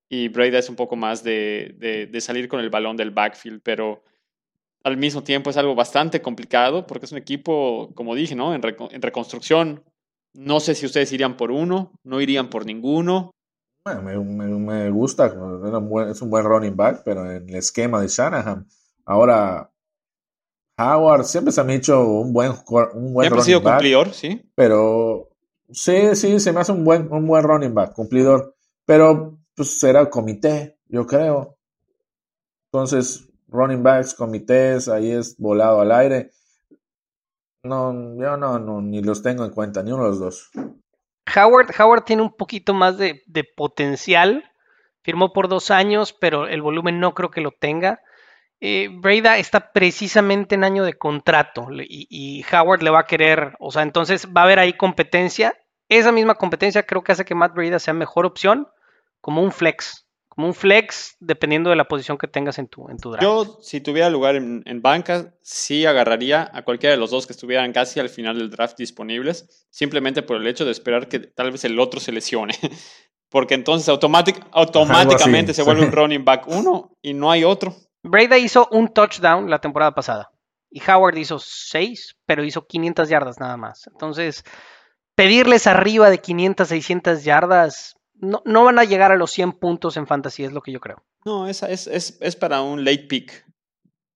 y 0.09 0.27
Breda 0.29 0.59
es 0.59 0.69
un 0.69 0.75
poco 0.75 0.95
más 0.95 1.23
de, 1.23 1.75
de, 2.11 2.21
salir 2.21 2.47
con 2.49 2.59
el 2.59 2.69
balón 2.69 2.97
del 2.97 3.11
backfield, 3.11 3.61
pero 3.63 4.03
al 4.83 4.97
mismo 4.97 5.23
tiempo 5.23 5.49
es 5.49 5.57
algo 5.57 5.75
bastante 5.75 6.21
complicado 6.21 6.87
porque 6.87 7.05
es 7.05 7.11
un 7.11 7.17
equipo, 7.19 7.91
como 7.95 8.15
dije, 8.15 8.35
¿no? 8.35 8.53
En 8.55 8.61
reconstrucción. 9.01 9.83
No 10.33 10.59
sé 10.59 10.75
si 10.75 10.85
ustedes 10.85 11.11
irían 11.13 11.37
por 11.37 11.51
uno, 11.51 11.93
no 12.03 12.21
irían 12.21 12.49
por 12.49 12.65
ninguno. 12.65 13.31
Bueno, 13.85 14.01
me, 14.01 14.17
me- 14.19 14.47
me 14.59 14.89
gusta, 14.91 15.25
era 15.27 15.77
un 15.77 15.89
buen- 15.89 16.09
es 16.09 16.21
un 16.21 16.29
buen 16.29 16.45
running 16.45 16.75
back, 16.75 17.01
pero 17.05 17.29
en 17.31 17.47
el 17.49 17.55
esquema 17.55 18.01
de 18.01 18.07
Shanahan. 18.07 18.67
Ahora, 19.05 19.71
Howard 20.77 21.25
siempre 21.25 21.51
se 21.53 21.63
me 21.63 21.73
ha 21.73 21.75
hecho 21.77 22.03
un 22.05 22.33
buen, 22.33 22.51
un 22.93 23.13
buen 23.13 23.29
running 23.29 23.43
sido 23.43 23.61
back, 23.61 23.81
cumplidor, 23.81 24.13
¿sí? 24.13 24.41
pero 24.55 25.29
sí, 25.71 26.15
sí, 26.15 26.39
se 26.39 26.51
me 26.53 26.61
hace 26.61 26.71
un 26.71 26.83
buen, 26.83 27.11
un 27.11 27.27
buen 27.27 27.43
running 27.43 27.73
back, 27.73 27.93
cumplidor, 27.93 28.55
pero 28.85 29.37
pues 29.55 29.79
será 29.79 30.09
comité, 30.09 30.77
yo 30.87 31.05
creo. 31.05 31.57
Entonces, 32.73 33.29
running 33.49 33.83
backs, 33.83 34.13
comités, 34.15 34.87
ahí 34.89 35.11
es 35.11 35.37
volado 35.37 35.79
al 35.81 35.91
aire. 35.91 36.31
No, 37.63 37.77
yo 38.19 38.37
no, 38.37 38.59
no, 38.59 38.81
ni 38.81 39.01
los 39.01 39.23
tengo 39.23 39.43
en 39.45 39.49
cuenta, 39.51 39.81
ni 39.81 39.91
uno 39.91 40.03
de 40.03 40.09
los 40.09 40.19
dos. 40.19 40.51
Howard, 41.35 41.69
Howard 41.79 42.03
tiene 42.03 42.21
un 42.21 42.35
poquito 42.35 42.73
más 42.73 42.97
de, 42.97 43.23
potencial. 43.55 44.43
Firmó 45.03 45.33
por 45.33 45.47
dos 45.47 45.71
años, 45.71 46.13
pero 46.13 46.47
el 46.47 46.61
volumen 46.61 46.99
no 46.99 47.13
creo 47.13 47.31
que 47.31 47.41
lo 47.41 47.51
tenga. 47.51 48.01
Eh, 48.59 48.89
Breda 48.91 49.37
está 49.37 49.71
precisamente 49.71 50.53
en 50.53 50.63
año 50.63 50.83
de 50.83 50.93
contrato 50.93 51.67
y, 51.71 52.05
y 52.09 52.45
Howard 52.53 52.83
le 52.83 52.91
va 52.91 52.99
a 52.99 53.07
querer, 53.07 53.55
o 53.59 53.71
sea, 53.71 53.81
entonces 53.81 54.27
va 54.27 54.41
a 54.41 54.43
haber 54.43 54.59
ahí 54.59 54.73
competencia. 54.73 55.57
Esa 55.89 56.11
misma 56.11 56.35
competencia 56.35 56.83
creo 56.83 57.03
que 57.03 57.11
hace 57.11 57.25
que 57.25 57.33
Matt 57.33 57.55
Breda 57.55 57.79
sea 57.79 57.95
mejor 57.95 58.27
opción 58.27 58.67
como 59.19 59.41
un 59.41 59.51
flex, 59.51 60.07
como 60.33 60.47
un 60.47 60.53
flex 60.53 61.17
dependiendo 61.19 61.69
de 61.69 61.75
la 61.75 61.89
posición 61.89 62.17
que 62.17 62.25
tengas 62.25 62.57
en 62.57 62.67
tu, 62.67 62.87
en 62.89 62.97
tu 62.97 63.11
draft. 63.11 63.21
Yo, 63.21 63.57
si 63.61 63.81
tuviera 63.81 64.09
lugar 64.09 64.37
en, 64.37 64.63
en 64.65 64.81
banca, 64.81 65.33
sí 65.41 65.85
agarraría 65.85 66.49
a 66.53 66.61
cualquiera 66.61 66.91
de 66.95 66.97
los 66.99 67.11
dos 67.11 67.27
que 67.27 67.33
estuvieran 67.33 67.73
casi 67.73 67.99
al 67.99 68.07
final 68.07 68.37
del 68.37 68.49
draft 68.49 68.77
disponibles, 68.77 69.67
simplemente 69.69 70.21
por 70.21 70.37
el 70.37 70.47
hecho 70.47 70.63
de 70.63 70.71
esperar 70.71 71.09
que 71.09 71.19
tal 71.19 71.51
vez 71.51 71.65
el 71.65 71.77
otro 71.77 71.99
se 71.99 72.13
lesione. 72.13 72.53
Porque 73.29 73.55
entonces 73.55 73.89
automátic- 73.89 74.41
automáticamente 74.51 75.53
se 75.53 75.61
sí. 75.63 75.65
vuelve 75.65 75.85
un 75.85 75.91
running 75.91 76.23
back 76.23 76.47
uno 76.47 76.97
y 77.01 77.13
no 77.13 77.29
hay 77.29 77.43
otro. 77.43 77.75
Breda 78.01 78.37
hizo 78.37 78.67
un 78.71 78.87
touchdown 78.93 79.49
la 79.49 79.59
temporada 79.59 79.93
pasada 79.93 80.31
y 80.69 80.81
Howard 80.89 81.17
hizo 81.17 81.39
seis, 81.39 82.15
pero 82.25 82.43
hizo 82.45 82.65
500 82.65 83.09
yardas 83.09 83.37
nada 83.39 83.57
más. 83.57 83.87
Entonces, 83.87 84.45
pedirles 85.15 85.67
arriba 85.67 86.09
de 86.09 86.19
500, 86.19 86.67
600 86.69 87.23
yardas, 87.25 87.95
no, 88.21 88.41
no 88.45 88.63
van 88.63 88.79
a 88.79 88.83
llegar 88.85 89.11
a 89.11 89.17
los 89.17 89.31
100 89.31 89.53
puntos 89.53 89.97
en 89.97 90.07
fantasy, 90.07 90.43
es 90.43 90.53
lo 90.53 90.61
que 90.61 90.71
yo 90.71 90.79
creo. 90.79 91.03
No, 91.25 91.47
esa 91.47 91.69
es, 91.69 91.87
es, 91.87 92.17
es 92.21 92.35
para 92.35 92.61
un 92.61 92.83
late 92.85 93.05
pick 93.09 93.45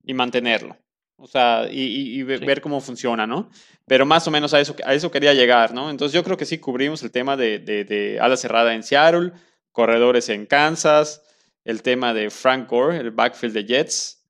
y 0.04 0.14
mantenerlo. 0.14 0.78
O 1.18 1.28
sea, 1.28 1.68
y, 1.72 1.80
y- 1.82 2.20
y 2.20 2.24
ve- 2.24 2.38
Sí. 2.40 2.46
ver 2.46 2.62
cómo 2.62 2.82
funciona, 2.82 3.26
¿no? 3.26 3.50
Pero 3.88 4.06
más 4.06 4.28
o 4.28 4.32
menos 4.32 4.54
a 4.54 4.60
eso, 4.60 4.76
a 4.86 4.94
eso 4.94 5.10
quería 5.12 5.34
llegar, 5.34 5.74
¿no? 5.74 5.90
Entonces 5.90 6.14
yo 6.14 6.24
creo 6.24 6.36
que 6.38 6.46
sí 6.46 6.58
cubrimos 6.58 7.02
el 7.04 7.12
tema 7.12 7.38
de, 7.38 7.60
de, 7.60 7.84
de 7.86 8.20
ala 8.20 8.36
cerrada 8.38 8.74
en 8.74 8.84
Seattle, 8.84 9.32
corredores 9.72 10.30
en 10.30 10.46
Kansas, 10.46 11.24
el 11.64 11.82
tema 11.82 12.14
de 12.14 12.30
Frank 12.30 12.70
Gore, 12.70 12.98
el 12.98 13.12
backfield 13.12 13.54
de 13.56 13.66
Jets, 13.66 14.24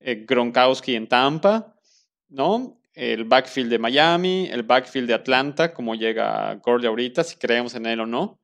eh, 0.00 0.24
Gronkowski 0.26 0.94
en 0.96 1.08
Tampa, 1.08 1.74
¿no? 2.28 2.80
El 2.94 3.24
backfield 3.24 3.70
de 3.70 3.78
Miami, 3.78 4.48
el 4.50 4.62
backfield 4.62 5.08
de 5.08 5.14
Atlanta, 5.14 5.72
como 5.74 5.94
llega 5.94 6.54
Gore 6.56 6.82
de 6.82 6.88
ahorita, 6.88 7.22
si 7.22 7.36
creemos 7.36 7.74
en 7.74 7.86
él 7.86 8.00
o 8.00 8.06
no. 8.06 8.39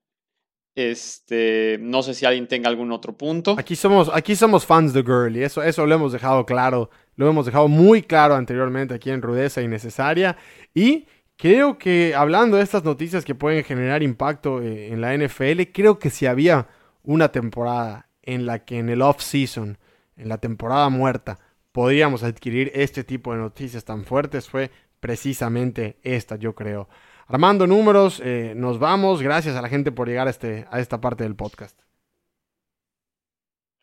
Este, 0.76 1.78
no 1.80 2.02
sé 2.02 2.12
si 2.12 2.26
alguien 2.26 2.46
tenga 2.46 2.68
algún 2.68 2.92
otro 2.92 3.16
punto. 3.16 3.56
Aquí 3.58 3.74
somos, 3.74 4.10
aquí 4.12 4.36
somos 4.36 4.66
fans 4.66 4.92
de 4.92 5.00
Gurley, 5.00 5.42
eso, 5.42 5.62
eso 5.62 5.86
lo 5.86 5.94
hemos 5.94 6.12
dejado 6.12 6.44
claro, 6.44 6.90
lo 7.16 7.26
hemos 7.30 7.46
dejado 7.46 7.66
muy 7.66 8.02
claro 8.02 8.34
anteriormente 8.34 8.92
aquí 8.92 9.10
en 9.10 9.22
Rudeza 9.22 9.62
Innecesaria. 9.62 10.36
Y 10.74 11.06
creo 11.38 11.78
que 11.78 12.14
hablando 12.14 12.58
de 12.58 12.62
estas 12.62 12.84
noticias 12.84 13.24
que 13.24 13.34
pueden 13.34 13.64
generar 13.64 14.02
impacto 14.02 14.60
eh, 14.60 14.92
en 14.92 15.00
la 15.00 15.16
NFL, 15.16 15.62
creo 15.72 15.98
que 15.98 16.10
si 16.10 16.26
había 16.26 16.68
una 17.02 17.32
temporada 17.32 18.10
en 18.20 18.44
la 18.44 18.66
que 18.66 18.78
en 18.78 18.90
el 18.90 19.00
off-season, 19.00 19.78
en 20.18 20.28
la 20.28 20.36
temporada 20.36 20.90
muerta, 20.90 21.38
podríamos 21.72 22.22
adquirir 22.22 22.70
este 22.74 23.02
tipo 23.02 23.32
de 23.32 23.38
noticias 23.38 23.82
tan 23.82 24.04
fuertes, 24.04 24.46
fue 24.46 24.70
precisamente 25.00 25.96
esta, 26.02 26.36
yo 26.36 26.54
creo. 26.54 26.86
Armando 27.26 27.66
números, 27.66 28.20
eh, 28.24 28.52
nos 28.56 28.78
vamos. 28.78 29.20
Gracias 29.20 29.56
a 29.56 29.62
la 29.62 29.68
gente 29.68 29.90
por 29.92 30.08
llegar 30.08 30.28
a, 30.28 30.30
este, 30.30 30.66
a 30.70 30.80
esta 30.80 31.00
parte 31.00 31.24
del 31.24 31.34
podcast. 31.34 31.78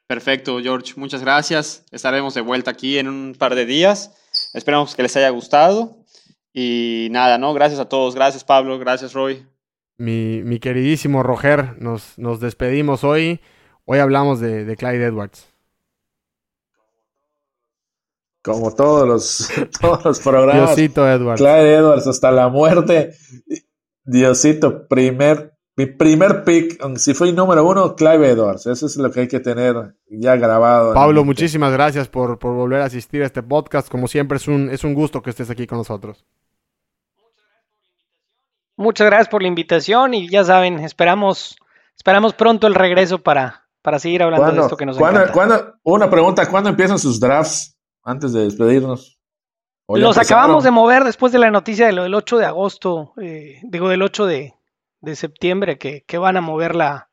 Perfecto, 0.08 0.60
George. 0.62 0.93
Muchas 0.95 1.21
gracias. 1.21 1.86
Estaremos 1.91 2.34
de 2.34 2.41
vuelta 2.41 2.71
aquí 2.71 2.97
en 2.97 3.08
un 3.08 3.36
par 3.38 3.56
de 3.56 3.65
días. 3.65 4.15
Esperamos 4.53 4.95
que 4.95 5.03
les 5.03 5.15
haya 5.17 5.29
gustado. 5.29 5.97
Y 6.53 7.08
nada, 7.12 7.38
¿no? 7.38 7.53
Gracias 7.53 7.79
a 7.79 7.89
todos. 7.89 8.15
Gracias, 8.15 8.43
Pablo. 8.43 8.77
Gracias, 8.79 9.13
Roy. 9.13 9.45
Mi, 9.97 10.41
mi 10.43 10.60
queridísimo 10.60 11.23
Roger, 11.23 11.82
nos, 11.82 12.17
nos 12.17 12.39
despedimos 12.39 13.03
hoy. 13.03 13.41
Hoy 13.86 13.99
hablamos 13.99 14.39
de, 14.39 14.65
de 14.65 14.75
Clyde 14.75 15.06
Edwards. 15.06 15.53
Como 18.43 18.73
todos 18.75 19.08
los, 19.08 19.49
todos 19.82 20.03
los 20.06 20.19
programas. 20.19 20.75
Diosito 20.75 21.08
Edwards. 21.10 21.39
Clyde 21.41 21.75
Edwards 21.75 22.08
hasta 22.08 22.29
la 22.32 22.49
muerte. 22.49 23.15
Diosito, 24.03 24.86
primer, 24.88 25.53
mi 25.77 25.86
primer 25.86 26.43
pick, 26.43 26.77
si 26.97 27.13
fui 27.13 27.32
número 27.32 27.65
uno, 27.65 27.95
Clive 27.95 28.32
Edwards. 28.32 28.65
Eso 28.67 28.86
es 28.86 28.97
lo 28.97 29.10
que 29.12 29.21
hay 29.21 29.27
que 29.29 29.39
tener 29.39 29.95
ya 30.10 30.36
grabado. 30.36 30.93
Pablo, 30.93 31.23
muchísimas 31.23 31.71
gracias 31.71 32.10
por, 32.10 32.38
por 32.38 32.53
volver 32.53 32.82
a 32.82 32.86
asistir 32.86 33.23
a 33.23 33.25
este 33.25 33.41
podcast. 33.41 33.88
Como 33.89 34.08
siempre, 34.10 34.36
es 34.38 34.47
un, 34.49 34.69
es 34.69 34.84
un 34.84 34.93
gusto 34.93 35.21
que 35.21 35.29
estés 35.29 35.49
aquí 35.49 35.65
con 35.65 35.77
nosotros. 35.77 36.25
Muchas 38.75 39.08
gracias 39.08 39.29
por 39.29 39.41
la 39.41 39.47
invitación 39.47 40.13
y 40.13 40.27
ya 40.29 40.43
saben, 40.43 40.79
esperamos, 40.79 41.56
esperamos 41.95 42.34
pronto 42.34 42.65
el 42.67 42.73
regreso 42.75 43.19
para, 43.21 43.67
para 43.82 43.99
seguir 43.99 44.23
hablando 44.23 44.45
de 44.47 44.51
¿Cuándo- 44.51 44.65
esto 44.65 44.77
que 44.77 44.86
nos 44.86 44.97
cuándo- 44.97 45.19
encanta. 45.21 45.34
cuándo- 45.34 45.73
una 45.84 46.10
pregunta, 46.10 46.49
¿cuándo 46.49 46.69
empiezan 46.71 46.97
sus 46.99 47.19
drafts? 47.19 47.72
Antes 48.04 48.34
de 48.34 48.44
despedirnos. 48.44 49.20
¿O 49.86 49.98
ya 49.98 50.04
Los 50.04 50.16
empezaron? 50.18 50.42
acabamos 50.44 50.63
de 50.63 50.72
mover 50.72 51.04
después 51.04 51.32
de 51.34 51.39
la 51.39 51.52
noticia 51.52 51.86
de 51.86 51.94
lo 51.94 52.04
del 52.04 52.13
8 52.16 52.38
de 52.38 52.46
agosto, 52.46 53.13
eh, 53.22 53.60
digo 53.63 53.89
del 53.89 54.02
8 54.02 54.26
de, 54.26 54.54
de 55.02 55.16
septiembre, 55.16 55.78
que, 55.78 56.04
que 56.08 56.18
van 56.18 56.38
a 56.38 56.42
mover 56.42 56.76
la, 56.76 57.10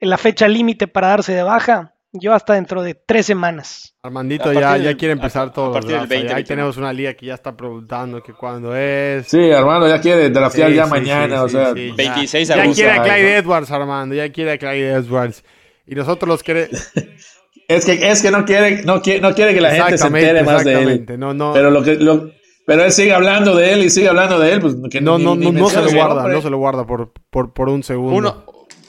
la 0.00 0.16
fecha 0.18 0.48
límite 0.48 0.86
para 0.88 1.08
darse 1.08 1.32
de 1.34 1.42
baja. 1.42 1.90
Yo 2.16 2.32
hasta 2.32 2.54
dentro 2.54 2.80
de 2.82 2.94
tres 2.94 3.26
semanas. 3.26 3.96
Armandito 4.00 4.48
A 4.50 4.54
ya, 4.54 4.76
ya 4.76 4.96
quiere 4.96 5.12
a- 5.14 5.16
empezar 5.16 5.48
a 5.48 5.52
todos 5.52 5.68
los 5.74 5.74
partir 5.84 5.90
del. 5.94 6.00
Ahí- 6.02 6.06
20, 6.08 6.34
Ahí 6.34 6.44
tenemos 6.44 6.76
una 6.76 6.92
liga 6.92 7.12
que 7.14 7.26
ya 7.26 7.34
está 7.34 7.56
preguntando 7.56 8.22
que 8.22 8.32
cuándo 8.32 8.74
es. 8.76 9.26
Sí, 9.26 9.50
Armando 9.50 9.88
ya 9.88 10.00
quiere 10.00 10.30
draftear 10.30 10.70
Sí, 10.70 10.76
ya 10.76 10.84
sí, 10.84 10.90
mañana, 10.90 11.36
sí, 11.38 11.42
o 11.42 11.48
sí, 11.48 11.54
sea. 11.56 11.72
sí, 11.74 11.88
ya. 11.88 11.94
26 11.96 12.48
de 12.48 12.54
Ya 12.54 12.62
agosto. 12.62 12.80
quiere 12.82 12.98
a 12.98 13.02
Clyde 13.02 13.22
¿no? 13.32 13.38
Edwards, 13.38 13.70
Armando. 13.72 14.14
Ya 14.14 14.30
quiere 14.32 14.52
a 14.52 14.58
Clyde 14.58 14.92
Edwards. 14.92 15.44
Y 15.86 15.94
nosotros 15.96 16.28
los 16.28 16.42
queremos. 16.44 16.70
Es 17.68 17.84
que, 17.84 18.10
es 18.10 18.20
que 18.22 18.30
no 18.30 18.44
quiere, 18.44 18.82
no 18.84 19.00
quiere, 19.02 19.20
no 19.20 19.34
quiere 19.34 19.54
que 19.54 19.60
la 19.60 19.70
gente 19.70 19.98
se 19.98 20.06
entere 20.06 20.42
más 20.42 20.64
de 20.64 20.72
él. 20.72 20.78
exactamente. 20.78 21.18
No, 21.18 21.32
no, 21.34 21.52
Pero 21.52 21.70
lo 21.70 21.82
que, 21.82 21.94
lo, 21.96 22.30
pero 22.66 22.84
él 22.84 22.92
sigue 22.92 23.12
hablando 23.12 23.54
de 23.56 23.72
él 23.72 23.84
y 23.84 23.90
sigue 23.90 24.08
hablando 24.08 24.38
de 24.38 24.52
él, 24.52 24.60
pues 24.60 24.74
que 24.90 25.00
no, 25.00 25.18
ni- 25.18 25.24
no, 25.24 25.34
ni 25.34 25.50
no, 25.50 25.60
no 25.60 25.68
se 25.70 25.82
lo 25.82 25.90
guarda, 25.90 26.14
nombre. 26.16 26.34
no 26.34 26.42
se 26.42 26.50
lo 26.50 26.58
guarda 26.58 26.86
por, 26.86 27.12
por, 27.30 27.52
por 27.52 27.68
un 27.68 27.82
segundo. 27.82 28.14
Uno, 28.16 28.44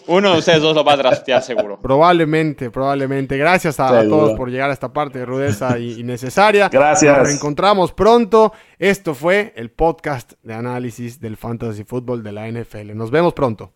uno 0.07 0.33
de 0.33 0.39
ustedes 0.39 0.61
dos 0.61 0.75
lo 0.75 0.83
va 0.83 0.93
a 0.93 0.97
draftear 0.97 1.41
seguro. 1.41 1.79
Probablemente, 1.81 2.69
probablemente. 2.69 3.37
Gracias 3.37 3.79
a, 3.79 4.03
todos 4.03 4.37
por 4.37 4.51
llegar 4.51 4.69
a 4.69 4.73
esta 4.73 4.93
parte 4.93 5.19
de 5.19 5.25
rudeza 5.25 5.79
y, 5.79 5.99
y 5.99 6.03
necesaria. 6.03 6.69
Gracias. 6.69 7.17
Nos 7.17 7.27
reencontramos 7.27 7.91
pronto. 7.91 8.53
Esto 8.77 9.15
fue 9.15 9.53
el 9.55 9.71
podcast 9.71 10.33
de 10.43 10.53
análisis 10.53 11.19
del 11.19 11.37
fantasy 11.37 11.85
fútbol 11.85 12.23
de 12.23 12.31
la 12.33 12.47
NFL. 12.51 12.93
Nos 12.95 13.09
vemos 13.09 13.33
pronto. 13.33 13.73